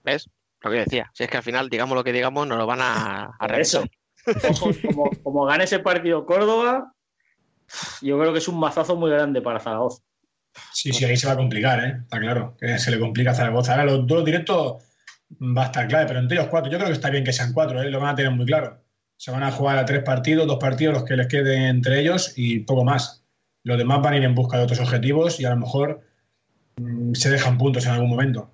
[0.05, 0.29] ¿Ves?
[0.61, 2.81] Lo que decía, si es que al final, digamos lo que digamos, nos lo van
[2.81, 3.85] a, a Por eso.
[4.49, 6.93] Ojo, como, como gane ese partido Córdoba,
[8.01, 10.03] yo creo que es un mazazo muy grande para Zaragoza.
[10.73, 11.97] Sí, sí, ahí se va a complicar, ¿eh?
[12.03, 13.73] Está claro, que se le complica a Zaragoza.
[13.73, 14.83] Ahora los duelos directos
[15.41, 17.53] va a estar clave, pero entre ellos cuatro, yo creo que está bien que sean
[17.53, 17.91] cuatro, ¿eh?
[17.91, 18.83] lo van a tener muy claro.
[19.17, 22.33] Se van a jugar a tres partidos, dos partidos los que les queden entre ellos
[22.37, 23.25] y poco más.
[23.65, 26.03] Los demás van a ir en busca de otros objetivos y a lo mejor
[26.77, 28.51] mm, se dejan puntos en algún momento.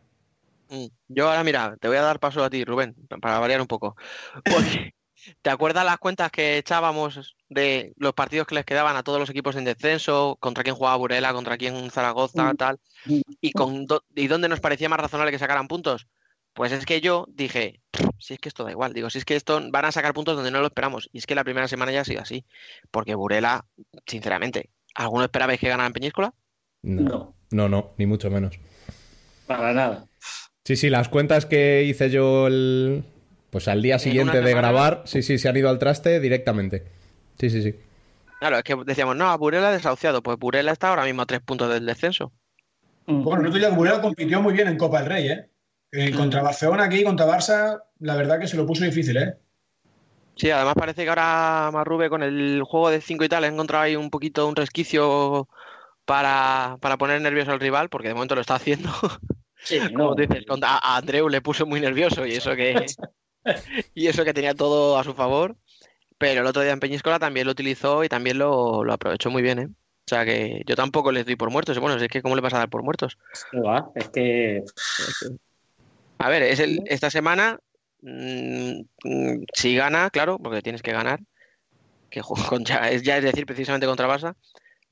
[0.69, 0.87] Mm.
[1.09, 3.97] Yo ahora, mira, te voy a dar paso a ti, Rubén, para variar un poco.
[4.45, 4.93] Porque,
[5.43, 9.31] ¿te acuerdas las cuentas que echábamos de los partidos que les quedaban a todos los
[9.31, 10.37] equipos en descenso?
[10.39, 12.79] Contra quién jugaba Burela, contra quién Zaragoza, tal.
[13.41, 16.07] Y, con do- ¿Y dónde nos parecía más razonable que sacaran puntos?
[16.59, 17.79] Pues es que yo dije,
[18.19, 20.35] si es que esto da igual, digo, si es que esto van a sacar puntos
[20.35, 21.09] donde no lo esperamos.
[21.13, 22.45] Y es que la primera semana ya ha sido así.
[22.91, 23.65] Porque Burela,
[24.09, 26.35] sinceramente, ¿alguno esperabais que ganara en Peñíscola?
[26.83, 28.59] No, no, no, ni mucho menos.
[29.47, 30.09] Para nada.
[30.65, 33.05] Sí, sí, las cuentas que hice yo el...
[33.51, 36.89] pues al día siguiente de grabar, sí, sí, se han ido al traste directamente.
[37.39, 37.77] Sí, sí, sí.
[38.41, 40.25] Claro, es que decíamos, no, a Burela desahuciado.
[40.25, 42.33] Pues Burela está ahora mismo a tres puntos del descenso.
[43.07, 45.49] Bueno, el otro día Burela compitió muy bien en Copa del Rey, ¿eh?
[45.93, 49.35] Eh, Contra Barcelona aquí, contra Barça, la verdad que se lo puso difícil, ¿eh?
[50.37, 53.85] Sí, además parece que ahora Marrube con el juego de 5 y tal ha encontrado
[53.85, 55.49] ahí un poquito un resquicio
[56.05, 58.91] para, para poner nervioso al rival, porque de momento lo está haciendo.
[59.61, 60.15] Sí, Como no.
[60.15, 62.87] dices, a, Andreu le puso muy nervioso y eso que
[63.93, 65.57] y eso que tenía todo a su favor.
[66.17, 69.43] Pero el otro día en Peñíscola también lo utilizó y también lo, lo aprovechó muy
[69.43, 69.67] bien, ¿eh?
[69.67, 71.77] O sea que yo tampoco les doy por muertos.
[71.81, 73.19] Bueno, es que ¿cómo le vas a dar por muertos?
[73.51, 73.91] ¿Qué va?
[73.97, 74.63] Es que
[76.19, 77.59] A ver, es el, esta semana,
[78.03, 81.21] mm, mm, si gana, claro, porque tienes que ganar,
[82.11, 84.35] que juega contra, es, ya es decir, precisamente contra Barça,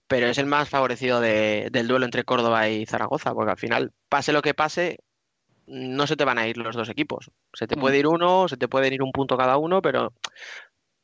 [0.08, 3.92] pero es el más favorecido de- del duelo entre Córdoba y Zaragoza, porque al final,
[4.08, 4.98] pase lo que pase,
[5.66, 7.30] no se te van a ir los dos equipos.
[7.52, 10.12] Se te puede ir uno, se te pueden ir un punto cada uno, pero,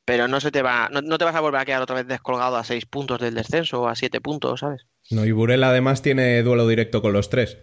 [0.05, 2.07] pero no se te va, no, no te vas a volver a quedar otra vez
[2.07, 4.87] descolgado a seis puntos del descenso o a siete puntos, ¿sabes?
[5.11, 7.59] No, y Burela además tiene duelo directo con los tres.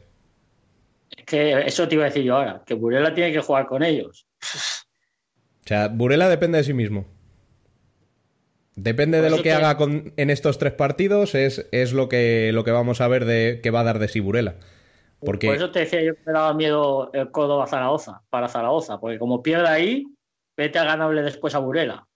[1.30, 4.26] Que eso te iba a decir yo ahora, que Burela tiene que jugar con ellos.
[4.42, 7.06] O sea, Burela depende de sí mismo.
[8.76, 12.64] Depende de lo que haga con- en estos tres partidos, es, es lo, que, lo
[12.64, 14.56] que vamos a ver de que va a dar de sí Burela.
[15.20, 19.00] Porque Por eso te decía yo que me daba miedo el Córdoba Zaragoza, para Zaragoza,
[19.00, 20.06] porque como pierda ahí,
[20.56, 22.08] vete a ganarle después a Burela.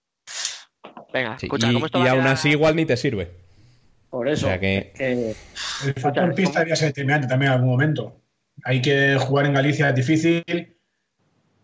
[1.12, 2.32] Venga, sí, escucha, y, ¿cómo esto y va a aún quedar?
[2.34, 3.30] así igual ni te sirve.
[4.08, 4.46] Por eso.
[4.46, 5.34] O sea que- que-
[5.84, 8.20] El factor pista debería ser determinante también en algún momento.
[8.64, 10.76] Hay que jugar en Galicia, es difícil.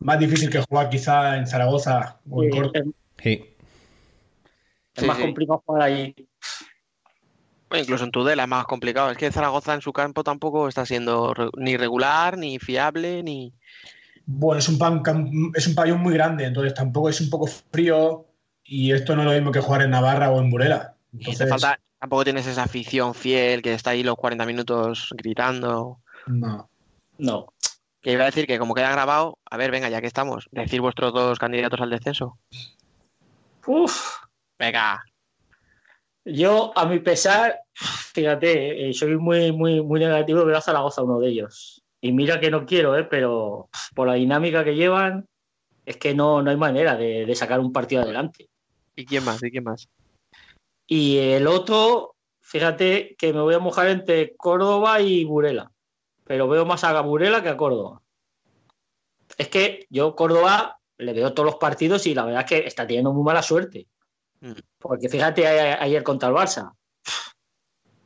[0.01, 2.79] Más difícil que jugar quizá en Zaragoza o en Sí, Córdoba.
[2.79, 2.85] es,
[3.23, 3.55] Sí.
[4.95, 5.23] es Sí, más sí.
[5.23, 6.15] complicado jugar ahí.
[7.69, 9.11] Bueno, incluso en Tudela es más complicado.
[9.11, 13.55] Es que Zaragoza en su campo tampoco está siendo ni regular, ni fiable, ni...
[14.27, 15.03] Bueno, es un, pan,
[15.55, 18.27] es un pabellón muy grande, entonces tampoco es un poco frío
[18.65, 20.95] y esto no es lo mismo que jugar en Navarra o en Burela.
[21.13, 25.09] y te Entonces, falta, tampoco tienes esa afición fiel que está ahí los 40 minutos
[25.17, 25.99] gritando.
[26.27, 26.70] no.
[27.21, 27.53] No.
[28.01, 30.81] Que iba a decir que como queda grabado, a ver, venga, ya que estamos, decir
[30.81, 32.39] vuestros dos candidatos al descenso.
[33.67, 34.21] Uf,
[34.59, 35.03] Venga,
[36.25, 41.19] yo, a mi pesar, fíjate, eh, soy muy, muy, muy negativo, veo a Zaragoza uno
[41.19, 41.83] de ellos.
[42.01, 45.27] Y mira que no quiero, eh, pero por la dinámica que llevan,
[45.87, 48.49] es que no, no hay manera de, de sacar un partido adelante.
[48.97, 49.43] ¿y quién más?
[49.43, 49.89] ¿Y quién más?
[50.87, 55.73] Y el otro, fíjate que me voy a mojar entre Córdoba y Burela.
[56.31, 58.03] Pero veo más a Burela que a Córdoba.
[59.37, 62.87] Es que yo Córdoba le veo todos los partidos y la verdad es que está
[62.87, 63.89] teniendo muy mala suerte.
[64.41, 64.53] Mm.
[64.79, 66.73] Porque fíjate ayer contra el Barça.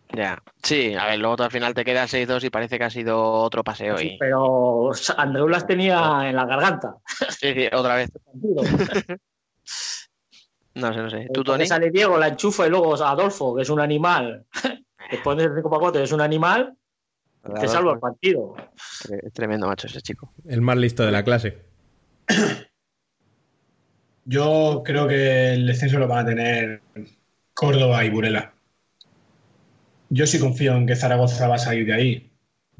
[0.08, 3.20] Ya, sí, a ver, luego al final te quedas 6-2 y parece que ha sido
[3.20, 4.16] otro paseo y...
[4.16, 6.96] Pero Andreu las tenía en la garganta.
[7.28, 8.10] Sí, sí, otra vez.
[10.76, 11.28] No sé, no sé.
[11.32, 11.66] ¿Tú, Tony?
[11.66, 14.46] Sale Diego, la enchufa y luego Adolfo, que es un animal.
[15.10, 16.74] Después de 5 es un animal,
[17.60, 18.54] te salva el partido.
[19.22, 20.32] Es tremendo, macho, ese chico.
[20.46, 21.58] El más listo de la clase.
[24.24, 26.80] Yo creo que el descenso lo van a tener
[27.52, 28.54] Córdoba y Burela.
[30.08, 32.30] Yo sí confío en que Zaragoza va a salir de ahí.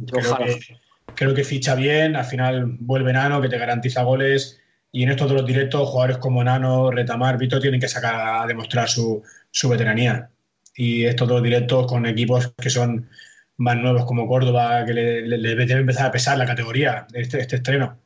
[0.07, 0.47] Creo Ojalá.
[0.47, 0.79] que,
[1.15, 4.61] creo que ficha bien, al final vuelve Nano, que te garantiza goles.
[4.91, 8.89] Y en estos dos directos, jugadores como Nano, Retamar, Vito tienen que sacar a demostrar
[8.89, 10.31] su, su veteranía.
[10.77, 13.09] Y estos dos directos con equipos que son
[13.57, 17.21] más nuevos como Córdoba, que le, le- le debe empezar a pesar la categoría de
[17.21, 17.99] este, este estreno.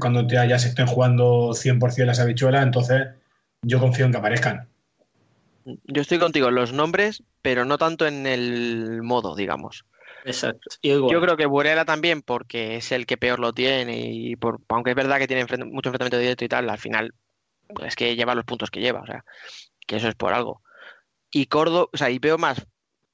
[0.00, 3.08] Cuando ya, ya se estén jugando 100% las habichuelas, entonces
[3.62, 4.68] yo confío en que aparezcan.
[5.64, 9.84] Yo estoy contigo en los nombres, pero no tanto en el modo, digamos.
[10.24, 10.60] Exacto.
[10.82, 11.12] Yo, igual.
[11.12, 14.90] Yo creo que Burela también, porque es el que peor lo tiene y por, aunque
[14.90, 17.14] es verdad que tiene mucho enfrentamiento directo y tal, al final
[17.74, 19.24] pues, es que lleva los puntos que lleva, o sea,
[19.86, 20.62] que eso es por algo.
[21.30, 22.66] Y Córdoba, o sea, y veo más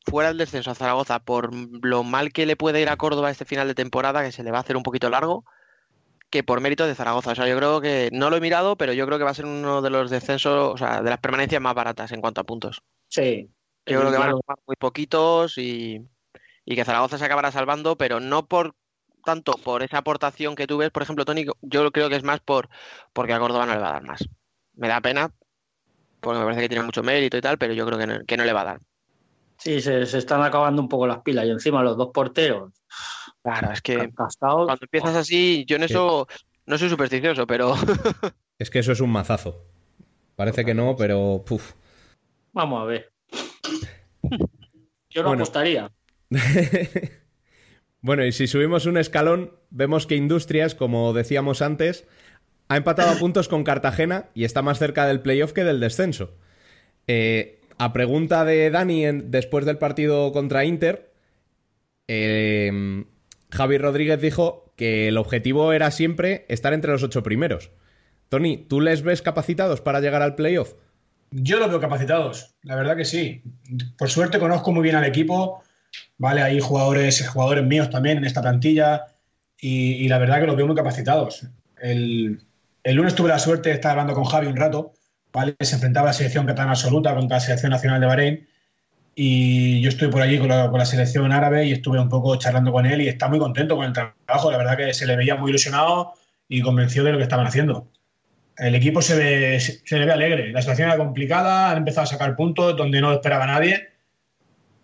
[0.04, 3.44] fuera del descenso a Zaragoza por lo mal que le puede ir a Córdoba este
[3.44, 5.44] final de temporada, que se le va a hacer un poquito largo,
[6.30, 7.32] que por mérito de Zaragoza.
[7.32, 9.34] O sea, yo creo que no lo he mirado, pero yo creo que va a
[9.34, 12.44] ser uno de los descensos, o sea, de las permanencias más baratas en cuanto a
[12.44, 12.82] puntos.
[13.08, 13.48] Sí.
[13.86, 16.00] Yo creo que van a sumar muy poquitos y,
[16.64, 18.74] y que Zaragoza se acabará salvando, pero no por
[19.24, 22.40] tanto por esa aportación que tú ves, por ejemplo, Tony, yo creo que es más
[22.40, 22.68] por
[23.12, 24.24] porque a Córdoba no le va a dar más.
[24.74, 25.32] Me da pena,
[26.20, 28.36] porque me parece que tiene mucho mérito y tal, pero yo creo que no, que
[28.36, 28.80] no le va a dar.
[29.58, 31.46] Sí, se, se están acabando un poco las pilas.
[31.46, 32.72] Y encima los dos porteros.
[33.42, 36.26] Claro, es que cuando empiezas así, yo en eso
[36.66, 37.74] no soy supersticioso, pero
[38.58, 39.64] Es que eso es un mazazo.
[40.36, 41.44] Parece que no, pero.
[41.46, 41.72] puf.
[42.52, 43.12] Vamos a ver.
[45.10, 45.42] Yo no Bueno.
[45.42, 45.90] apostaría.
[48.00, 52.06] Bueno, y si subimos un escalón, vemos que Industrias, como decíamos antes,
[52.68, 56.36] ha empatado a puntos con Cartagena y está más cerca del playoff que del descenso.
[57.06, 61.12] Eh, a pregunta de Dani después del partido contra Inter,
[62.08, 63.04] eh,
[63.50, 67.70] Javi Rodríguez dijo que el objetivo era siempre estar entre los ocho primeros.
[68.28, 70.74] Tony, ¿tú les ves capacitados para llegar al playoff?
[71.30, 73.42] Yo los veo capacitados, la verdad que sí.
[73.98, 75.62] Por suerte conozco muy bien al equipo,
[76.18, 76.42] ¿vale?
[76.42, 79.06] Hay jugadores, jugadores míos también en esta plantilla
[79.58, 81.46] y, y la verdad que los veo muy capacitados.
[81.80, 82.40] El,
[82.84, 84.92] el lunes tuve la suerte de estar hablando con Javi un rato,
[85.60, 88.48] Se enfrentaba a la selección catalana absoluta contra la selección nacional de Bahrein
[89.16, 92.36] y yo estuve por allí con la, con la selección árabe y estuve un poco
[92.36, 94.52] charlando con él y está muy contento con el trabajo.
[94.52, 96.14] La verdad que se le veía muy ilusionado
[96.48, 97.88] y convencido de lo que estaban haciendo.
[98.56, 100.52] El equipo se, ve, se le ve alegre.
[100.52, 103.88] La situación era complicada, han empezado a sacar puntos donde no lo esperaba nadie.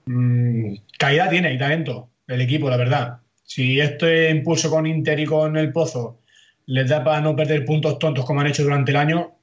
[0.07, 3.19] Mm, calidad tiene y talento el equipo, la verdad.
[3.45, 6.21] Si este impulso con Inter y con el Pozo
[6.67, 9.40] les da para no perder puntos tontos como han hecho durante el año,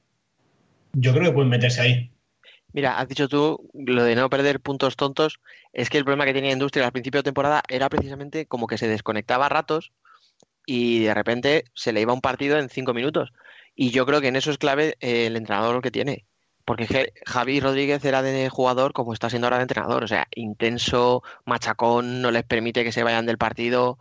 [1.00, 2.12] yo creo que pueden meterse ahí.
[2.72, 5.40] Mira, has dicho tú lo de no perder puntos tontos,
[5.72, 8.78] es que el problema que tenía Industria al principio de temporada era precisamente como que
[8.78, 9.92] se desconectaba a ratos
[10.66, 13.32] y de repente se le iba un partido en cinco minutos.
[13.74, 16.26] Y yo creo que en eso es clave eh, el entrenador que tiene.
[16.66, 20.04] Porque Javi Rodríguez era de jugador como está siendo ahora de entrenador.
[20.04, 23.98] O sea, intenso, machacón, no les permite que se vayan del partido.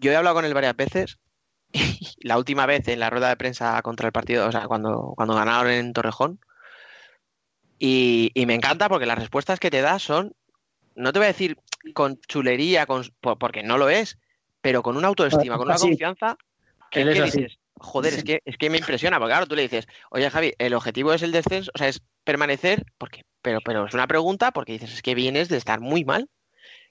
[0.00, 1.18] Yo he hablado con él varias veces.
[2.20, 5.34] La última vez en la rueda de prensa contra el partido, o sea, cuando, cuando
[5.34, 6.40] ganaron en Torrejón.
[7.78, 10.34] Y, y me encanta porque las respuestas que te da son,
[10.94, 11.58] no te voy a decir
[11.94, 14.18] con chulería, con, por- porque no lo es,
[14.60, 15.88] pero con una autoestima, con una Así.
[15.88, 16.36] confianza
[16.90, 19.54] que, Él es que dices, joder, es que, es que me impresiona, porque claro, tú
[19.54, 23.60] le dices, oye Javi, el objetivo es el descenso, o sea, es permanecer, porque, pero,
[23.60, 26.28] pero es una pregunta porque dices, es que vienes de estar muy mal.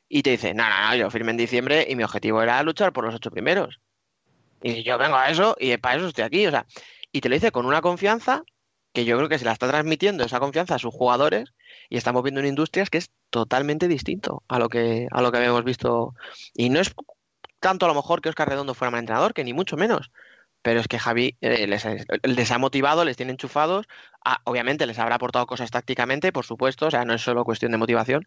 [0.09, 2.93] Y te dice, no, no, no, yo firmé en diciembre y mi objetivo era luchar
[2.93, 3.81] por los ocho primeros.
[4.62, 6.65] Y yo vengo a eso y para eso estoy aquí, o sea,
[7.12, 8.43] y te lo dice con una confianza
[8.93, 11.54] que yo creo que se la está transmitiendo esa confianza a sus jugadores
[11.89, 15.38] y estamos viendo en industrias que es totalmente distinto a lo que a lo que
[15.38, 16.15] habíamos visto.
[16.54, 16.93] Y no es
[17.60, 20.12] tanto a lo mejor que Oscar Redondo fuera mal entrenador que ni mucho menos
[20.62, 21.86] pero es que Javi eh, les,
[22.24, 23.88] les ha motivado, les tiene enchufados,
[24.30, 27.72] Ah, obviamente les habrá aportado cosas tácticamente, por supuesto, o sea, no es solo cuestión
[27.72, 28.26] de motivación,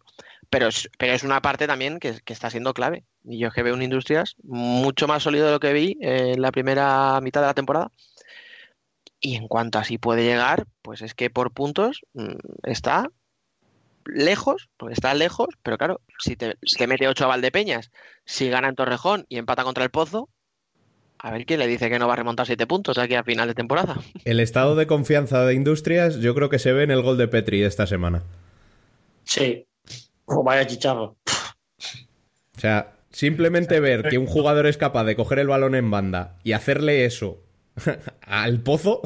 [0.49, 3.05] pero es, pero es una parte también que, que está siendo clave.
[3.23, 6.31] Y yo es que veo un Industrias mucho más sólido de lo que vi eh,
[6.33, 7.91] en la primera mitad de la temporada.
[9.19, 13.11] Y en cuanto a si puede llegar, pues es que por puntos mm, está
[14.05, 17.91] lejos, porque está lejos, pero claro, si te, si te mete 8 a Valdepeñas,
[18.25, 20.29] si gana en Torrejón y empata contra el Pozo,
[21.23, 23.47] a ver quién le dice que no va a remontar 7 puntos aquí a final
[23.47, 23.97] de temporada.
[24.25, 27.27] El estado de confianza de Industrias yo creo que se ve en el gol de
[27.27, 28.23] Petri esta semana.
[29.23, 29.67] Sí.
[30.25, 31.17] Oh, vaya chicharro.
[32.57, 36.39] O sea, simplemente ver que un jugador es capaz de coger el balón en banda
[36.43, 37.43] y hacerle eso
[38.21, 39.01] al pozo,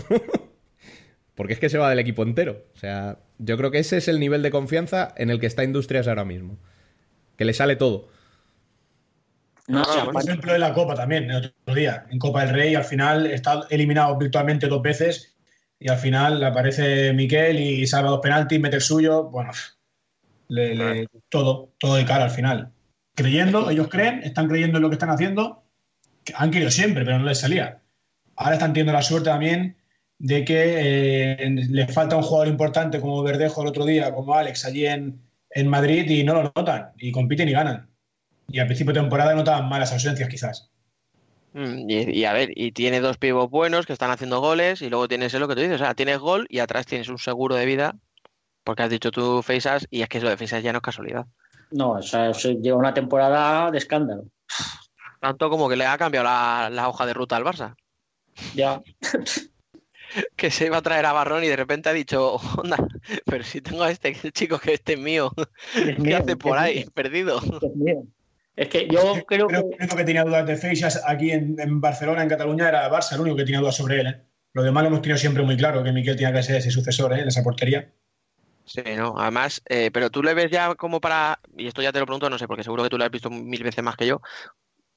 [1.35, 2.63] porque es que se va del equipo entero.
[2.75, 5.65] O sea, yo creo que ese es el nivel de confianza en el que está
[5.65, 6.57] Industrias ahora mismo.
[7.35, 8.07] Que le sale todo.
[9.67, 12.05] No, Sí, por ejemplo, en la Copa también, el otro día.
[12.11, 15.35] En Copa del Rey, al final está eliminado virtualmente dos veces
[15.79, 19.23] y al final aparece Miquel y salva dos penaltis, mete el suyo.
[19.23, 19.51] Bueno,
[20.49, 22.71] le- le- todo, todo de cara al final.
[23.15, 25.63] Creyendo, ellos creen, están creyendo en lo que están haciendo.
[26.23, 27.81] que Han querido siempre, pero no les salía.
[28.35, 29.77] Ahora están teniendo la suerte también
[30.17, 34.65] de que eh, les falta un jugador importante como Verdejo el otro día, como Alex
[34.65, 37.89] allí en, en Madrid y no lo notan y compiten y ganan.
[38.47, 40.71] Y al principio de temporada notaban malas ausencias, quizás.
[41.53, 44.89] Mm, Y, y a ver, y tiene dos pivos buenos que están haciendo goles y
[44.89, 47.55] luego tienes lo que tú dices, o sea, tienes gol y atrás tienes un seguro
[47.55, 47.95] de vida
[48.63, 51.25] porque has dicho tú Faisas y es que eso de Faisas ya no es casualidad.
[51.71, 54.25] No, o sea, eso lleva una temporada de escándalo.
[55.19, 57.75] Tanto como que le ha cambiado la, la hoja de ruta al Barça.
[58.53, 58.81] Ya.
[60.37, 62.77] Que se iba a traer a Barrón y de repente ha dicho, onda,
[63.25, 65.31] pero si tengo a este chico que este es mío,
[65.73, 66.75] Es ¿qué mío, hace por es ahí?
[66.75, 66.91] mío.
[66.93, 67.39] Perdido.
[67.41, 68.03] Dios mío.
[68.55, 71.59] Es que yo creo Creo que el único que tenía dudas de Feixas aquí en,
[71.59, 74.07] en Barcelona, en Cataluña, era Barça, el único que tenía dudas sobre él.
[74.07, 74.21] ¿eh?
[74.53, 77.13] Lo demás lo hemos tenido siempre muy claro, que Miquel tenía que ser ese sucesor
[77.13, 77.21] ¿eh?
[77.21, 77.91] en esa portería.
[78.63, 81.99] Sí, no, además, eh, pero tú le ves ya como para, y esto ya te
[81.99, 84.07] lo pregunto, no sé, porque seguro que tú lo has visto mil veces más que
[84.07, 84.21] yo,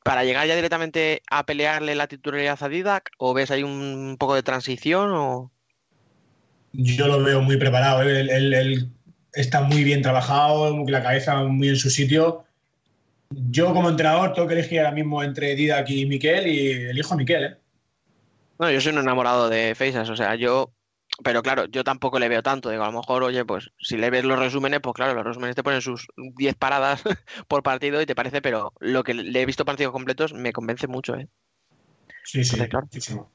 [0.03, 4.35] para llegar ya directamente a pelearle la titularidad a Didac, o ves ahí un poco
[4.37, 5.53] de transición, o...
[6.73, 8.03] Yo lo veo muy preparado.
[8.03, 8.21] ¿eh?
[8.21, 8.93] Él, él- él
[9.35, 12.45] está muy bien trabajado, la cabeza muy en su sitio.
[13.31, 17.17] Yo, como entrenador, tengo que elegir ahora mismo entre Didac y Miquel y elijo a
[17.17, 17.45] Miquel.
[17.45, 17.57] ¿eh?
[18.59, 20.73] No, yo soy un enamorado de Faisas, o sea, yo,
[21.23, 24.11] pero claro, yo tampoco le veo tanto, digo, a lo mejor, oye, pues si le
[24.11, 27.03] ves los resúmenes, pues claro, los resúmenes te ponen sus 10 paradas
[27.49, 30.89] por partido y te parece, pero lo que le he visto partidos completos me convence
[30.89, 31.29] mucho, ¿eh?
[32.25, 32.87] Sí, sí, Entonces, claro.
[32.87, 33.33] muchísimo.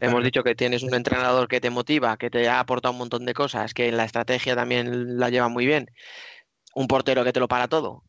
[0.00, 0.24] Hemos Claro.
[0.24, 3.32] dicho que tienes un entrenador que te motiva, que te ha aportado un montón de
[3.32, 5.88] cosas, que la estrategia también la lleva muy bien.
[6.74, 8.02] Un portero que te lo para todo.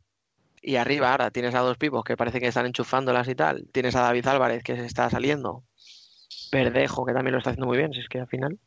[0.68, 3.68] Y arriba ahora tienes a dos pibos que parece que están enchufándolas y tal.
[3.72, 5.63] Tienes a David Álvarez que se está saliendo.
[6.51, 8.57] Verdejo que también lo está haciendo muy bien, si es que al final.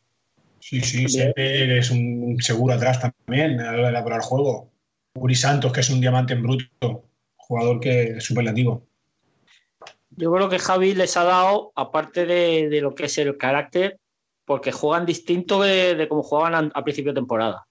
[0.61, 4.70] Sí, sí, Sepe es un seguro atrás también a la hora de elaborar juego.
[5.14, 7.05] Uri Santos, que es un diamante en bruto,
[7.36, 8.86] jugador que es superlativo.
[10.11, 13.99] Yo creo que Javi les ha dado, aparte de, de lo que es el carácter,
[14.44, 17.68] porque juegan distinto de, de cómo jugaban an- a, principio de temporada.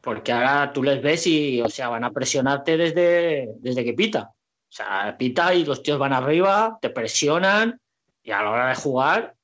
[0.00, 4.30] Porque ahora tú les ves y, o sea, van a presionarte desde, desde que pita.
[4.30, 7.80] O sea, pita y los tíos van arriba, te presionan
[8.22, 9.34] y a la hora de jugar,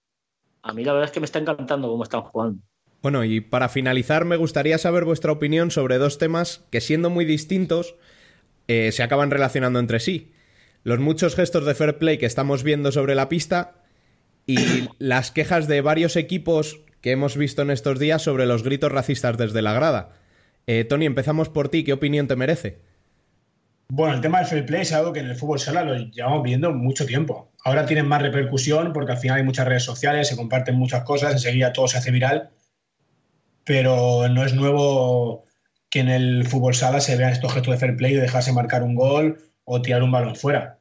[0.62, 2.60] a mí la verdad es que me está encantando cómo están jugando.
[3.02, 7.24] Bueno, y para finalizar me gustaría saber vuestra opinión sobre dos temas que siendo muy
[7.24, 7.96] distintos
[8.66, 10.32] eh, se acaban relacionando entre sí.
[10.84, 13.82] Los muchos gestos de fair play que estamos viendo sobre la pista
[14.46, 14.56] y
[14.98, 19.36] las quejas de varios equipos que hemos visto en estos días sobre los gritos racistas
[19.36, 20.16] desde la grada.
[20.66, 21.84] Eh, Tony, empezamos por ti.
[21.84, 22.78] ¿Qué opinión te merece?
[23.88, 26.42] Bueno, el tema del fair play es algo que en el fútbol sala lo llevamos
[26.42, 27.52] viendo mucho tiempo.
[27.64, 31.32] Ahora tienen más repercusión porque al final hay muchas redes sociales, se comparten muchas cosas,
[31.32, 32.50] enseguida todo se hace viral.
[33.64, 35.44] Pero no es nuevo
[35.90, 38.82] que en el fútbol sala se vean estos gestos de fair play de dejarse marcar
[38.82, 40.78] un gol o tirar un balón fuera.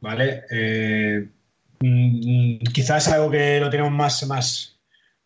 [0.00, 0.44] ¿Vale?
[0.50, 1.28] Eh,
[1.80, 4.80] mm, quizás algo que lo tenemos más, más,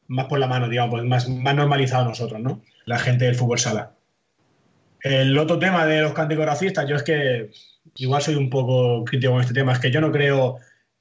[0.09, 2.62] más por la mano, digamos, pues más normalizado nosotros, ¿no?
[2.87, 3.93] La gente del fútbol sala.
[5.03, 7.51] El otro tema de los cánticos racistas, yo es que
[7.97, 10.57] igual soy un poco crítico con este tema, es que yo no creo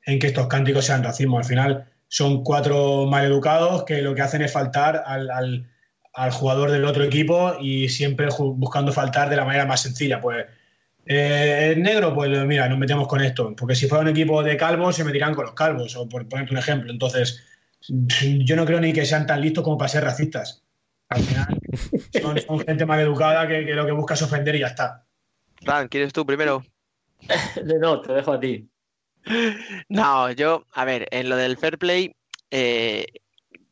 [0.06, 1.38] en que estos cánticos sean racismo.
[1.38, 5.70] Al final son cuatro maleducados que lo que hacen es faltar al, al-
[6.14, 10.22] al jugador del otro equipo y siempre buscando faltar de la manera más sencilla.
[10.22, 10.46] Pues
[11.06, 13.54] eh, es negro, pues mira, nos metemos con esto.
[13.56, 16.54] Porque si fuera un equipo de calvos, se metirán con los calvos, o por ponerte
[16.54, 16.92] un ejemplo.
[16.92, 17.44] Entonces,
[17.90, 20.64] yo no creo ni que sean tan listos como para ser racistas.
[21.10, 21.55] Al final,
[22.22, 25.06] son, son gente mal educada que, que lo que busca es ofender y ya está.
[25.62, 26.64] Fran, ¿quieres tú primero?
[27.80, 28.70] No, te dejo a ti.
[29.90, 32.16] No, yo, a ver, en lo del fair play,
[32.52, 33.06] eh,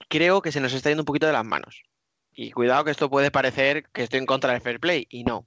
[0.09, 1.83] creo que se nos está yendo un poquito de las manos.
[2.31, 5.45] Y cuidado que esto puede parecer que estoy en contra del fair play, y no.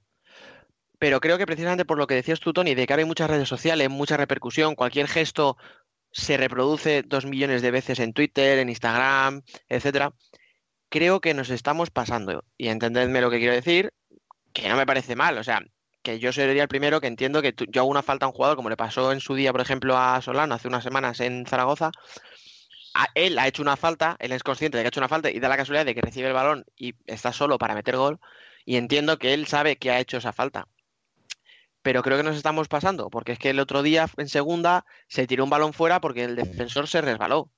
[0.99, 3.29] Pero creo que precisamente por lo que decías tú, Tony, de que ahora hay muchas
[3.29, 5.57] redes sociales, mucha repercusión, cualquier gesto
[6.11, 10.13] se reproduce dos millones de veces en Twitter, en Instagram, etcétera.
[10.89, 12.43] Creo que nos estamos pasando.
[12.57, 13.93] Y entendedme lo que quiero decir,
[14.53, 15.37] que no me parece mal.
[15.37, 15.61] O sea,
[16.01, 18.55] que yo sería el primero que entiendo que yo hago una falta a un jugador,
[18.55, 21.91] como le pasó en su día, por ejemplo, a Solano hace unas semanas en Zaragoza.
[23.13, 25.39] Él ha hecho una falta, él es consciente de que ha hecho una falta y
[25.39, 28.19] da la casualidad de que recibe el balón y está solo para meter gol.
[28.65, 30.67] Y entiendo que él sabe que ha hecho esa falta.
[31.81, 35.27] Pero creo que nos estamos pasando, porque es que el otro día en segunda se
[35.27, 37.51] tiró un balón fuera porque el defensor se resbaló.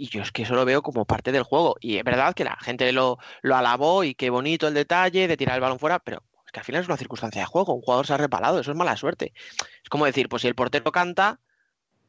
[0.00, 1.76] Y yo es que eso lo veo como parte del juego.
[1.78, 5.36] Y es verdad que la gente lo, lo alabó y qué bonito el detalle de
[5.36, 7.74] tirar el balón fuera, pero es que al final es una circunstancia de juego.
[7.74, 9.34] Un jugador se ha resbalado, eso es mala suerte.
[9.82, 11.38] Es como decir, pues si el portero canta,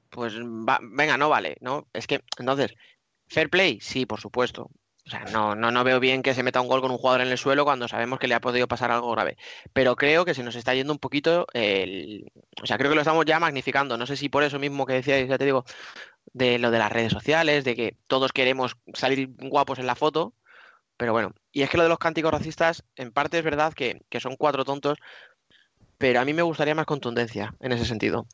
[0.09, 0.35] pues
[0.81, 1.89] venga, no vale, ¿no?
[1.91, 2.73] Es que, entonces,
[3.27, 4.71] fair play, sí, por supuesto.
[5.05, 7.21] O sea, no, no, no veo bien que se meta un gol con un jugador
[7.21, 9.35] en el suelo cuando sabemos que le ha podido pasar algo grave.
[9.73, 12.31] Pero creo que se nos está yendo un poquito el...
[12.61, 13.97] O sea, creo que lo estamos ya magnificando.
[13.97, 15.65] No sé si por eso mismo que decíais, ya te digo,
[16.33, 20.33] de lo de las redes sociales, de que todos queremos salir guapos en la foto.
[20.97, 24.01] Pero bueno, y es que lo de los cánticos racistas, en parte es verdad que,
[24.09, 24.99] que son cuatro tontos,
[25.97, 28.27] pero a mí me gustaría más contundencia en ese sentido.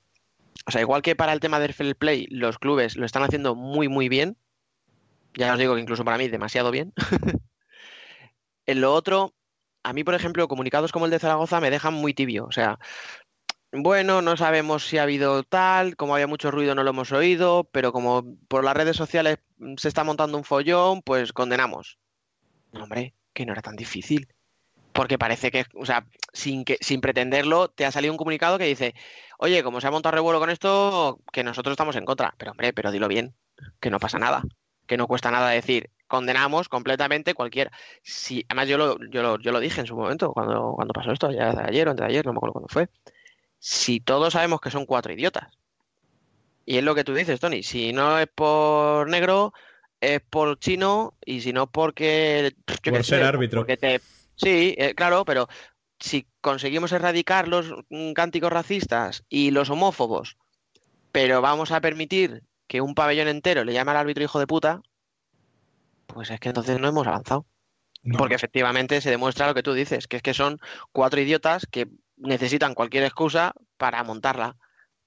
[0.65, 3.55] O sea, igual que para el tema del fair play, los clubes lo están haciendo
[3.55, 4.37] muy, muy bien.
[5.33, 6.93] Ya os digo que incluso para mí demasiado bien.
[8.65, 9.33] en lo otro,
[9.83, 12.45] a mí, por ejemplo, comunicados como el de Zaragoza me dejan muy tibio.
[12.45, 12.79] O sea,
[13.71, 17.65] bueno, no sabemos si ha habido tal, como había mucho ruido no lo hemos oído,
[17.71, 19.39] pero como por las redes sociales
[19.77, 21.99] se está montando un follón, pues condenamos.
[22.73, 24.27] Hombre, que no era tan difícil.
[24.93, 28.63] Porque parece que, o sea, sin, que, sin pretenderlo, te ha salido un comunicado que
[28.63, 28.95] dice,
[29.37, 32.33] oye, como se ha montado revuelo con esto, que nosotros estamos en contra.
[32.37, 33.35] Pero hombre, pero dilo bien,
[33.79, 34.41] que no pasa nada,
[34.87, 37.71] que no cuesta nada decir, condenamos completamente cualquiera.
[38.01, 41.11] Si, además yo lo, yo, lo, yo lo dije en su momento, cuando, cuando pasó
[41.11, 42.89] esto, ya ayer o antes de ayer, no me acuerdo cuándo fue.
[43.59, 45.57] Si todos sabemos que son cuatro idiotas,
[46.65, 49.53] y es lo que tú dices, Tony, si no es por negro,
[50.01, 52.53] es por chino, y si no porque...
[52.83, 53.61] yo Por ser sé, árbitro.
[53.61, 54.01] porque te-
[54.35, 55.47] Sí, eh, claro, pero
[55.99, 60.37] si conseguimos erradicar los mm, cánticos racistas y los homófobos,
[61.11, 64.81] pero vamos a permitir que un pabellón entero le llame al árbitro hijo de puta,
[66.05, 67.45] pues es que entonces no hemos avanzado.
[68.03, 68.17] No.
[68.19, 70.59] Porque efectivamente se demuestra lo que tú dices, que es que son
[70.91, 71.87] cuatro idiotas que
[72.17, 74.55] necesitan cualquier excusa para montarla.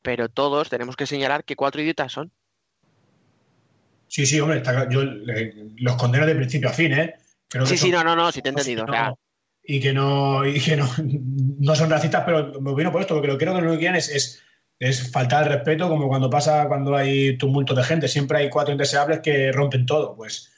[0.03, 2.33] Pero todos tenemos que señalar que cuatro idiotas son.
[4.09, 7.15] Sí, sí, hombre, está yo eh, los condeno de principio a fin, ¿eh?
[7.49, 8.87] Creo que Sí, sí, son- no, no, no, sí te he entendido.
[8.87, 9.15] no- o sea,
[9.63, 10.89] y que no y que no,
[11.61, 13.97] no son racistas, pero me opino por esto, porque lo creo que lo que quieren
[13.97, 14.43] es, es,
[14.79, 18.09] es faltar al respeto, como cuando pasa cuando hay tumultos de gente.
[18.09, 20.17] Siempre hay cuatro indeseables que rompen todo.
[20.17, 20.53] Pues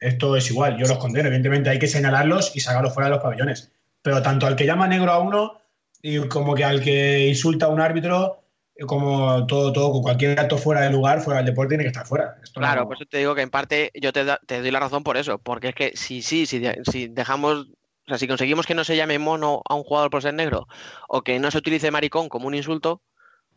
[0.00, 1.26] esto es igual, yo los condeno.
[1.28, 3.72] Evidentemente hay que señalarlos y sacarlos fuera de los pabellones.
[4.00, 5.60] Pero tanto al que llama negro a uno
[6.08, 8.42] y como que al que insulta a un árbitro,
[8.86, 12.06] como todo, todo, con cualquier acto fuera de lugar, fuera del deporte, tiene que estar
[12.06, 12.36] fuera.
[12.42, 14.70] Esto Claro, no- por eso te digo que en parte yo te, da- te doy
[14.70, 18.28] la razón por eso, porque es que si sí, si, si dejamos, o sea, si
[18.28, 20.68] conseguimos que no se llame mono a un jugador por ser negro,
[21.08, 23.02] o que no se utilice maricón como un insulto,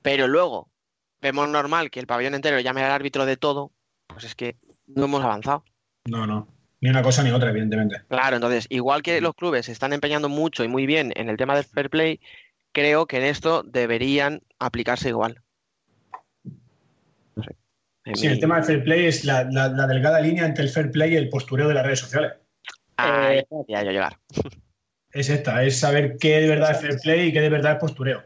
[0.02, 0.72] pero luego
[1.22, 3.74] vemos normal que el pabellón entero llame al árbitro de todo,
[4.08, 5.64] pues es que no hemos avanzado.
[6.06, 6.48] no, no.
[6.82, 8.04] Ni una cosa ni otra, evidentemente.
[8.08, 11.38] Claro, entonces, igual que los clubes se están empeñando mucho y muy bien en el
[11.38, 12.20] tema del fair play,
[12.72, 15.42] creo que en esto deberían aplicarse igual.
[17.36, 17.56] No sé.
[18.06, 20.64] En Sí, mi- el tema del fair play es la, la- la delgada línea entre
[20.64, 22.34] el fair play y el postureo de las redes sociales.
[22.98, 24.20] Ahí Eh, quería yo llegar.
[25.12, 27.78] Es esta, es saber qué de verdad es fair play y qué de verdad es
[27.80, 28.24] postureo.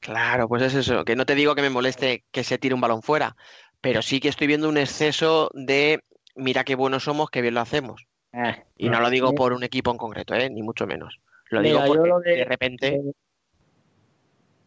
[0.00, 2.80] Claro, pues es eso, que no te digo que me moleste que se tire un
[2.82, 3.34] balón fuera,
[3.80, 6.04] pero sí que estoy viendo un exceso de
[6.36, 8.06] mira qué buenos somos, qué bien lo hacemos.
[8.32, 10.48] eh, Y no lo digo por un equipo en concreto, ¿eh?
[10.50, 11.18] ni mucho menos.
[11.50, 13.02] Lo Mira, digo porque lo de- de repente,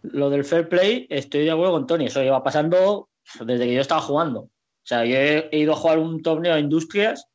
[0.01, 2.05] Lo del fair play, estoy de acuerdo con Tony.
[2.05, 3.09] Eso lleva pasando
[3.41, 4.41] desde que yo estaba jugando.
[4.41, 4.49] O
[4.83, 7.27] sea, yo he, ido a jugar un torneo a Industrias,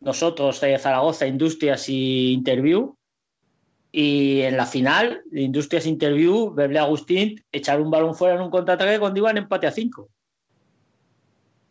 [0.00, 2.96] nosotros, eh, Zaragoza, Industrias y Interview.
[3.92, 8.40] Y en la final de Industrias Interview, verle a Agustín echar un balón fuera en
[8.42, 10.08] un contraataque cuando iban empate a 5.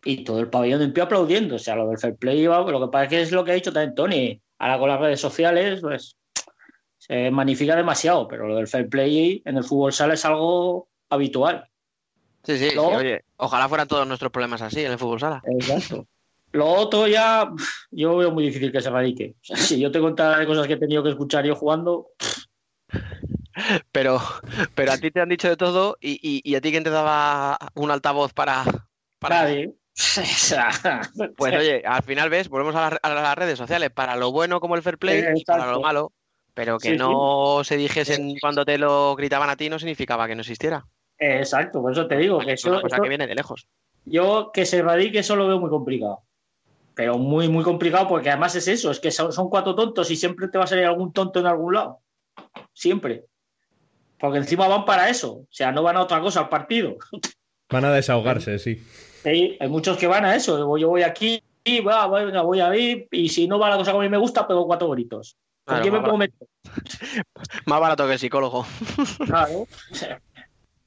[0.05, 1.55] Y todo el pabellón pie aplaudiendo.
[1.55, 3.51] O sea, lo del fair play iba, lo que pasa es que es lo que
[3.51, 4.41] ha dicho también Tony.
[4.59, 6.17] Ahora con las redes sociales, pues
[6.97, 11.69] se magnifica demasiado, pero lo del fair play en el fútbol sala es algo habitual.
[12.43, 15.43] sí, sí, oye, ojalá fueran todos nuestros problemas así en el fútbol sala.
[15.45, 16.07] Exacto.
[16.53, 17.49] Lo otro ya,
[17.91, 19.35] yo veo muy difícil que se radique.
[19.41, 22.09] O sea, si yo te contara cosas que he tenido que escuchar yo jugando,
[23.91, 24.19] Pero,
[24.75, 26.89] pero a ti te han dicho de todo y, y- y a ti quién te
[26.89, 28.63] daba un altavoz para...
[29.19, 29.43] para...
[29.43, 29.73] nadie.
[31.37, 34.59] Pues oye, al final ves, volvemos a, la- a las redes sociales, para lo bueno
[34.59, 36.11] como el fair play para lo malo,
[36.53, 36.99] pero que Sí, sí.
[36.99, 40.85] no se dijesen cuando te lo gritaban a ti no significaba que no existiera.
[41.17, 43.67] exacto, por eso te digo que Es una eso, cosa eso- que viene de lejos.
[44.05, 46.23] yo que se radique eso lo veo muy complicado.
[46.95, 50.15] Pero muy, muy complicado porque además es eso, es que son, son cuatro tontos y
[50.15, 52.01] siempre te va a salir algún tonto en algún lado.
[52.71, 53.25] Siempre.
[54.19, 55.31] Porque encima van para eso.
[55.33, 56.97] O sea, no van a otra cosa al partido.
[57.71, 58.83] Van a desahogarse, sí.
[59.25, 60.77] Hay, hay muchos que van a eso.
[60.77, 64.01] Yo voy aquí, y va, voy, voy ahí, y si no va la cosa como
[64.01, 65.37] a mí me gusta, pego cuatro gritos.
[65.65, 66.47] ¿Con Claro, quién me puedo meter?
[67.65, 68.65] Más barato que el psicólogo.
[69.25, 69.67] Claro.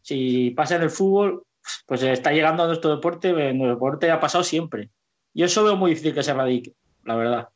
[0.03, 1.43] Si pasa en el fútbol,
[1.85, 4.91] pues está llegando a nuestro deporte, en nuestro deporte ha pasado siempre.
[5.35, 7.49] Y eso veo muy difícil que se radique, la verdad.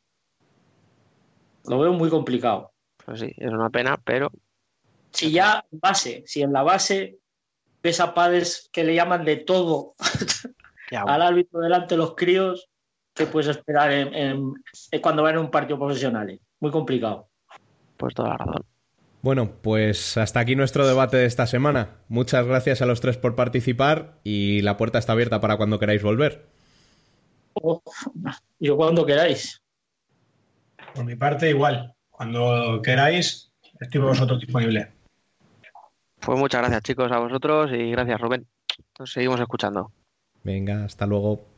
[1.63, 2.73] Lo veo muy complicado.
[3.05, 4.33] Pues sí, es una pena, pero
[5.11, 7.19] Si ya en base, si en la base
[7.81, 9.95] ves a padres que le llaman de todo
[10.91, 12.67] ya, al árbitro delante de los críos,
[13.15, 14.53] ¿qué puedes esperar en, en-
[14.91, 16.29] en cuando van a un partido profesional?
[16.29, 16.39] eh?
[16.59, 17.29] Muy complicado.
[17.97, 18.65] pues toda la razón.
[19.23, 21.97] Bueno, pues hasta aquí nuestro debate de esta semana.
[22.07, 26.01] Muchas gracias a los tres por participar y la puerta está abierta para cuando queráis
[26.01, 26.47] volver.
[27.53, 27.81] Oh,
[28.59, 29.61] yo cuando queráis.
[30.95, 31.93] Por mi parte, igual.
[32.09, 34.91] Cuando queráis, estoy por vosotros disponible.
[36.19, 38.47] Pues muchas gracias chicos a vosotros y gracias Rubén.
[38.97, 39.91] Nos seguimos escuchando.
[40.43, 41.51] Venga, hasta luego.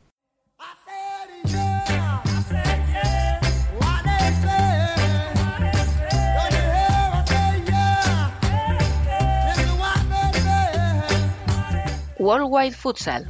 [12.18, 13.26] Worldwide Futsal.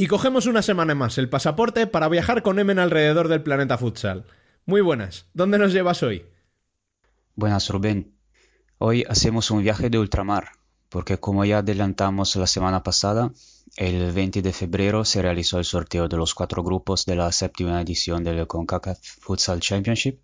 [0.00, 4.24] Y cogemos una semana más el pasaporte para viajar con Emen alrededor del planeta futsal.
[4.64, 6.24] Muy buenas, ¿dónde nos llevas hoy?
[7.34, 8.16] Buenas, Rubén.
[8.78, 10.52] Hoy hacemos un viaje de ultramar,
[10.88, 13.30] porque como ya adelantamos la semana pasada,
[13.76, 17.78] el 20 de febrero se realizó el sorteo de los cuatro grupos de la séptima
[17.78, 20.18] edición del CONCACAF Futsal Championship,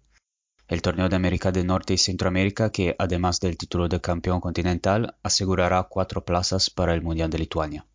[0.69, 5.19] el torneo de América del Norte y Centroamérica que, además del título de campeón continental,
[5.23, 7.87] asegurará cuatro plazas para el Mundial de Lituania.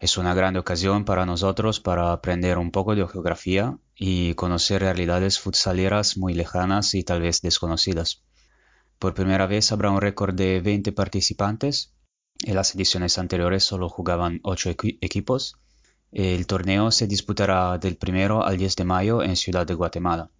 [0.00, 5.40] Es una gran ocasión para nosotros para aprender un poco de geografía y conocer realidades
[5.40, 8.22] futsaleras muy lejanas y tal vez desconocidas.
[9.00, 11.94] Por primera vez habrá un récord de 20 participantes.
[12.44, 14.70] En las ediciones anteriores solo jugaban 8
[15.00, 15.56] equipos.
[16.12, 20.30] El torneo se disputará del 1 al 10 de mayo en Ciudad de Guatemala.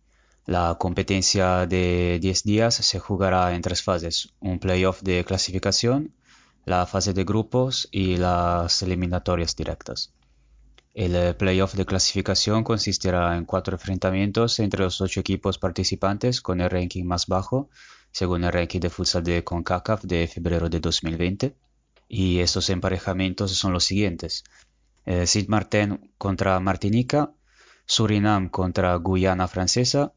[0.46, 6.14] La competencia de 10 días se jugará en tres fases, un playoff de clasificación,
[6.64, 10.12] la fase de grupos y las eliminatorias directas.
[10.94, 16.60] El eh, playoff de clasificación consistirá en cuatro enfrentamientos entre los ocho equipos participantes con
[16.60, 17.70] el ranking más bajo,
[18.10, 21.54] según el ranking de futsal de CONCACAF de febrero de 2020.
[22.08, 24.44] Y estos emparejamientos son los siguientes.
[25.06, 27.32] Eh, Sid Martin contra Martinica,
[27.86, 30.12] Surinam contra Guyana Francesa,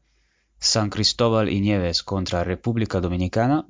[0.58, 3.66] San Cristóbal y Nieves contra República Dominicana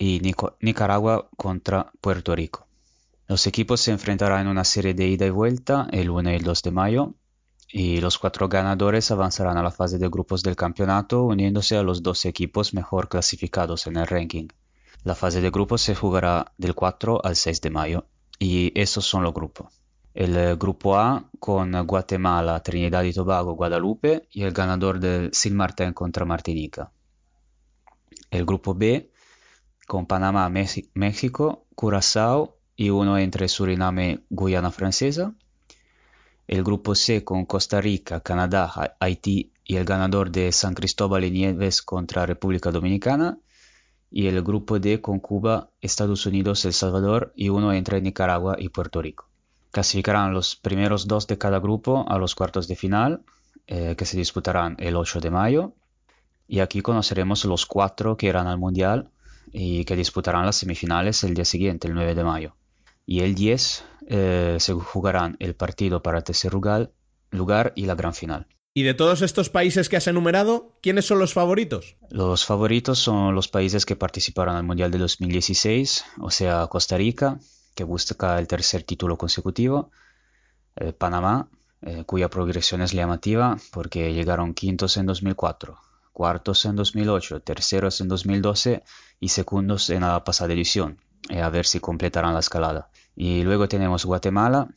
[0.00, 0.22] y
[0.60, 2.66] Nicaragua contra Puerto Rico.
[3.28, 6.42] Los equipos se enfrentarán en una serie de ida y vuelta el 1 y el
[6.42, 7.14] 2 de mayo
[7.70, 12.02] y los cuatro ganadores avanzarán a la fase de grupos del campeonato uniéndose a los
[12.02, 14.48] dos equipos mejor clasificados en el ranking.
[15.04, 18.06] La fase de grupos se jugará del 4 al 6 de mayo
[18.38, 19.66] y estos son los grupos.
[20.14, 25.54] El eh, grupo A con Guatemala, Trinidad y Tobago, Guadalupe y el ganador del Sin
[25.54, 26.90] Martín contra Martinica.
[28.30, 29.09] El grupo B
[29.90, 30.48] con Panamá,
[30.94, 35.34] México, Curazao y uno entre Suriname Guyana Francesa.
[36.46, 41.32] El grupo C con Costa Rica, Canadá, Haití y el ganador de San Cristóbal y
[41.32, 43.38] Nieves contra República Dominicana.
[44.12, 48.68] Y el grupo D con Cuba, Estados Unidos, El Salvador y uno entre Nicaragua y
[48.68, 49.28] Puerto Rico.
[49.72, 53.24] Clasificarán los primeros dos de cada grupo a los cuartos de final,
[53.66, 55.72] eh, que se disputarán el 8 de mayo.
[56.46, 59.10] Y aquí conoceremos los cuatro que irán al Mundial
[59.52, 62.56] y que disputarán las semifinales el día siguiente, el 9 de mayo.
[63.06, 66.92] Y el 10 eh, se jugarán el partido para el tercer lugar,
[67.30, 68.46] lugar y la gran final.
[68.72, 71.96] ¿Y de todos estos países que has enumerado, quiénes son los favoritos?
[72.08, 77.40] Los favoritos son los países que participaron al Mundial de 2016, o sea, Costa Rica,
[77.74, 79.90] que busca el tercer título consecutivo,
[80.76, 81.48] eh, Panamá,
[81.82, 85.78] eh, cuya progresión es llamativa porque llegaron quintos en 2004,
[86.12, 88.82] cuartos en 2008, terceros en 2012
[89.20, 90.98] y segundos en la pasada edición,
[91.28, 92.90] eh, a ver si completarán la escalada.
[93.16, 94.68] Y luego tenemos Guatemala,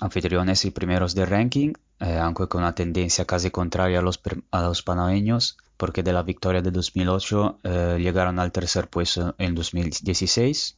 [0.00, 4.20] anfitriones y primeros de ranking, eh, aunque con una tendencia casi contraria a los,
[4.50, 10.76] a panameños, porque de la victoria de 2008 eh, llegaron al tercer puesto en 2016.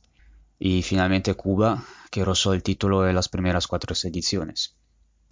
[0.59, 4.77] Y finalmente Cuba, que rozó el título en las primeras cuatro ediciones.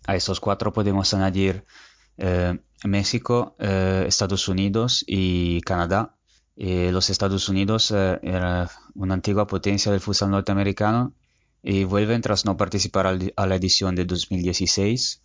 [0.07, 1.65] A estos cuatro podemos añadir
[2.85, 6.19] México, Estados Unidos y Canadá,
[6.61, 11.15] eh, los Estados Unidos eh, era una antigua potencia del futsal norteamericano
[11.63, 13.07] y vuelven tras no participar
[13.37, 15.23] a la edición de 2016.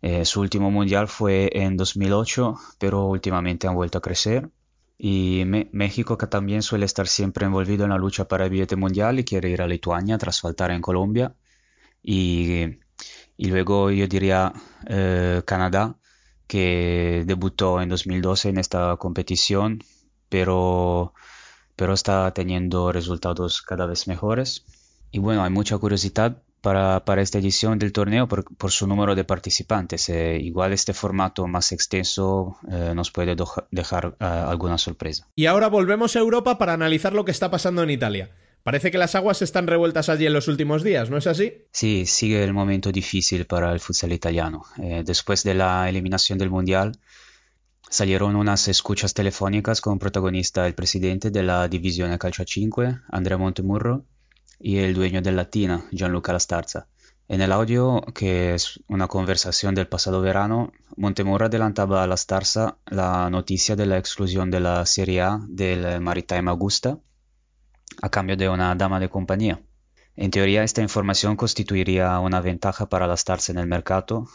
[0.00, 4.48] Eh, su último mundial fue en 2008, pero últimamente han vuelto a crecer.
[4.96, 9.18] Y México, que también suele estar siempre envolvido en la lucha para el billete mundial
[9.18, 11.34] y quiere ir a Lituania tras faltar en Colombia.
[12.02, 12.78] Y
[13.38, 14.52] luego yo diría
[15.46, 15.96] Canadá,
[16.50, 19.84] que debutó en 2012 en esta competición
[20.30, 21.12] pero,
[21.76, 24.64] pero está teniendo resultados cada vez mejores.
[25.10, 29.14] Y bueno, hay mucha curiosidad para, para esta edición del torneo por, por su número
[29.14, 30.08] de participantes.
[30.08, 33.36] Eh, igual este formato más extenso eh, nos puede
[33.70, 35.26] dejar eh, alguna sorpresa.
[35.34, 38.30] Y ahora volvemos a Europa para analizar lo que está pasando en Italia.
[38.62, 41.54] Parece que las aguas están revueltas allí en los últimos días, ¿no es así?
[41.72, 44.64] Sí, sigue el momento difícil para el futsal italiano.
[45.04, 46.92] después de la eliminación del Mundial,
[47.92, 54.04] Salieron unas escuchas telefónicas con protagonista el presidente de la división Calcio 5, Andrea Montemurro,
[54.60, 56.86] y el dueño de Latina, Gianluca Lastarza.
[57.26, 63.28] En el audio, que es una conversación del pasado verano, Montemurro adelantaba a Lastarza la
[63.28, 66.96] noticia de la exclusión de la Serie A del Maritime Augusta
[68.02, 69.60] a cambio de una dama de compañía.
[70.16, 74.28] En teoría, esta información constituiría una ventaja para Lastarza en el mercado,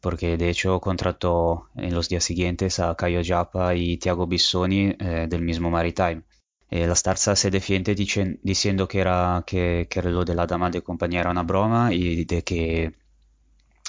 [0.00, 5.26] porque de hecho contrató en los días siguientes a Caio Giappa y Thiago Bissoni eh,
[5.28, 6.22] del mismo Maritime.
[6.70, 10.82] Eh, la Starza se defiende diciendo que, era, que, que lo de la dama de
[10.82, 12.94] compañía era una broma y de que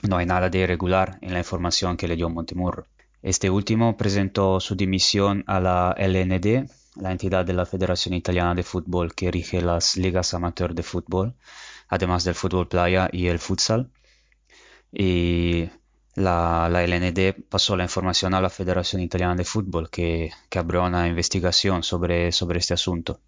[0.08, 2.86] no hay nada de irregular en la información que le dio Montemurro.
[3.22, 8.64] Este último presentó su dimisión a la LND, la entidad de la Federación Italiana de
[8.64, 11.36] Fútbol que rige las ligas amateur de fútbol,
[11.88, 13.90] además del fútbol playa y el futsal.
[14.92, 15.70] Y
[16.16, 21.84] la, LND pasó la información a la Federación Italiana de Fútbol que, abrió una investigación
[21.84, 23.20] sobre, sobre este asunto.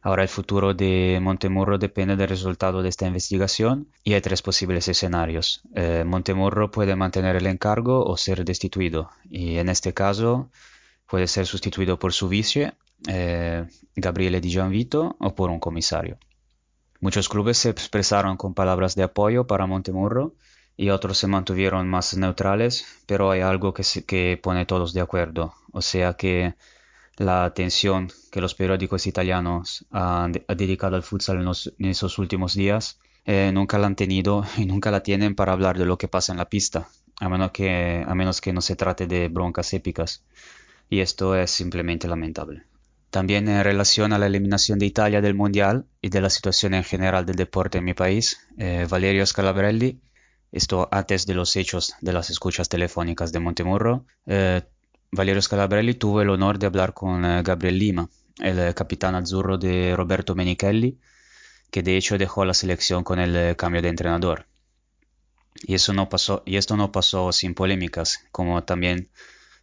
[0.00, 4.86] Ahora el futuro de Montemurro depende del resultado de esta investigación y hay tres posibles
[4.86, 5.62] escenarios.
[5.74, 10.50] Eh, Montemurro puede mantener el encargo o ser destituido y en este caso
[11.08, 12.74] puede ser sustituido por su vice,
[13.06, 16.18] eh, Gabriele Di Gianvito, o por un comisario.
[17.00, 20.34] Muchos clubes se expresaron con palabras de apoyo para Montemurro
[20.76, 25.54] y otros se mantuvieron más neutrales, pero hay algo que, que pone todos de acuerdo,
[25.72, 26.54] o sea que
[27.18, 33.50] la atención que los periódicos italianos han, dedicado al futsal en, esos últimos días eh,
[33.52, 36.38] nunca la han tenido y nunca la tienen para hablar de lo que pasa en
[36.38, 36.88] la pista,
[37.20, 40.24] a menos que, a menos que no se trate de broncas épicas.
[40.88, 42.62] Y esto es simplemente lamentable.
[43.10, 46.84] También en relación a la eliminación de Italia del Mundial y de la situación en
[46.84, 50.00] general del deporte en mi país, eh, Valerio Scalabrelli
[50.52, 54.62] esto antes de los hechos de las escuchas telefónicas de Montemurro, eh,
[55.10, 59.94] Valerio Scalabrelli tuvo el honor de hablar con eh, Gabriel Lima, el capitán azzurro de
[59.96, 60.98] Roberto Menichelli,
[61.70, 64.46] que de hecho dejó la selección con el cambio de entrenador.
[65.56, 69.10] Y, eso no pasó, y esto no pasó sin polémicas, como también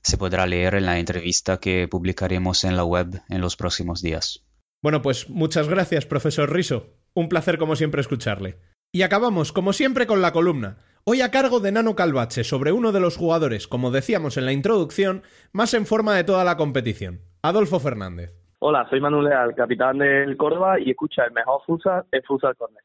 [0.06, 4.46] se podrá leer en la entrevista que publicaremos en la web en los próximos días.
[4.84, 6.92] Bueno, pues muchas gracias, profesor Riso.
[7.16, 8.60] Un placer como siempre escucharle.
[8.92, 10.78] Y acabamos, como siempre, con la columna.
[11.06, 14.52] Hoy a cargo de Nano Calvache sobre uno de los jugadores, como decíamos en la
[14.52, 18.32] introducción, más en forma de toda la competición, Adolfo Fernández.
[18.60, 22.84] Hola, soy Manuel Leal, capitán del Córdoba y escucha el mejor futsal, el futsal corner.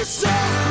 [0.00, 0.69] mis ojos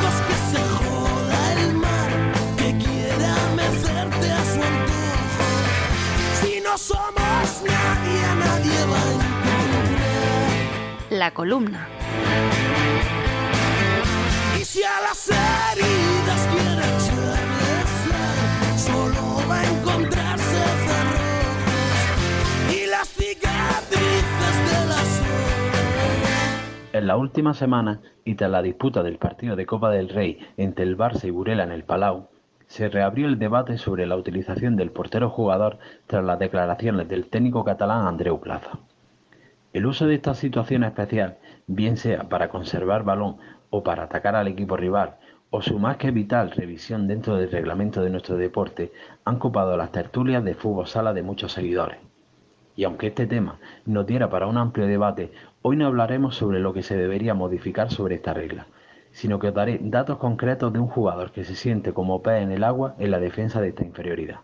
[11.20, 11.86] la columna.
[14.58, 16.88] Y si a las heridas quiere
[18.78, 22.00] solo va a encontrarse cerrojos
[22.74, 25.22] y las cicatrices de las
[26.94, 30.86] En la última semana, y tras la disputa del partido de Copa del Rey entre
[30.86, 32.30] el Barça y Burela en el Palau,
[32.66, 37.62] se reabrió el debate sobre la utilización del portero jugador tras las declaraciones del técnico
[37.62, 38.78] catalán Andreu Plaza.
[39.72, 43.36] El uso de esta situación especial, bien sea para conservar balón
[43.70, 45.16] o para atacar al equipo rival,
[45.50, 48.92] o su más que vital revisión dentro del reglamento de nuestro deporte,
[49.24, 51.98] han copado las tertulias de fútbol sala de muchos seguidores.
[52.74, 55.30] Y aunque este tema nos diera para un amplio debate,
[55.62, 58.66] hoy no hablaremos sobre lo que se debería modificar sobre esta regla,
[59.12, 62.64] sino que daré datos concretos de un jugador que se siente como pez en el
[62.64, 64.40] agua en la defensa de esta inferioridad.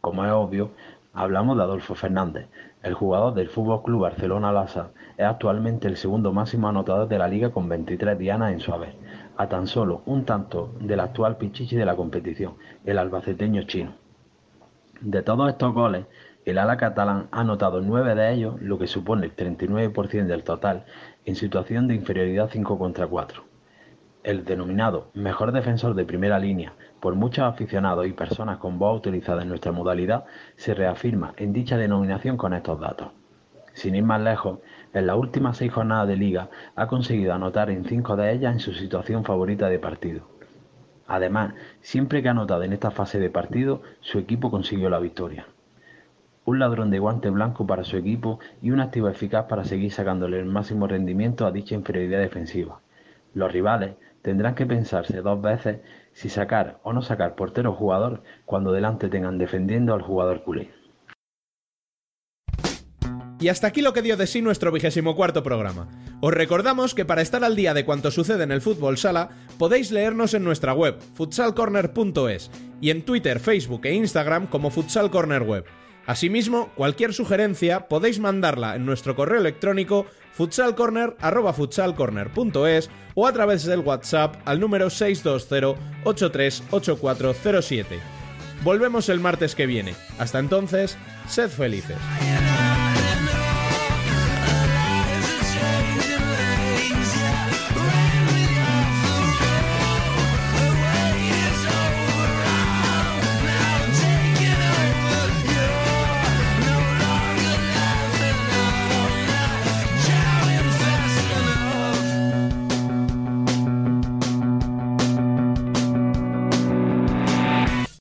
[0.00, 0.70] Como es obvio,
[1.12, 2.48] hablamos de Adolfo Fernández,
[2.88, 7.28] el jugador del Fútbol Club Barcelona Lassa es actualmente el segundo máximo anotador de la
[7.28, 8.94] liga con 23 dianas en su haber,
[9.36, 13.92] a tan solo un tanto del actual pichichi de la competición, el albaceteño chino.
[15.00, 16.06] De todos estos goles,
[16.44, 20.86] el ala catalán ha anotado 9 de ellos, lo que supone el 39% del total,
[21.26, 23.44] en situación de inferioridad 5 contra 4.
[24.22, 29.42] El denominado mejor defensor de primera línea, por muchos aficionados y personas con voz utilizada
[29.42, 30.24] en nuestra modalidad,
[30.56, 33.08] se reafirma en dicha denominación con estos datos.
[33.74, 34.58] Sin ir más lejos,
[34.92, 38.60] en las últimas seis jornadas de liga ha conseguido anotar en cinco de ellas en
[38.60, 40.22] su situación favorita de partido.
[41.06, 45.46] Además, siempre que ha anotado en esta fase de partido, su equipo consiguió la victoria.
[46.44, 50.38] Un ladrón de guante blanco para su equipo y un activo eficaz para seguir sacándole
[50.38, 52.80] el máximo rendimiento a dicha inferioridad defensiva.
[53.32, 55.80] Los rivales tendrán que pensarse dos veces
[56.18, 60.72] si sacar o no sacar portero jugador cuando delante tengan defendiendo al jugador culé.
[63.38, 65.86] Y hasta aquí lo que dio de sí nuestro vigésimo cuarto programa.
[66.20, 69.28] Os recordamos que para estar al día de cuanto sucede en el fútbol sala,
[69.60, 72.50] podéis leernos en nuestra web, futsalcorner.es,
[72.80, 75.66] y en Twitter, Facebook e Instagram como Futsal Corner Web.
[76.08, 84.36] Asimismo, cualquier sugerencia podéis mandarla en nuestro correo electrónico futsalcorner.futsalcorner.es o a través del WhatsApp
[84.46, 87.84] al número 620-838407.
[88.64, 89.94] Volvemos el martes que viene.
[90.18, 90.96] Hasta entonces,
[91.28, 91.98] sed felices.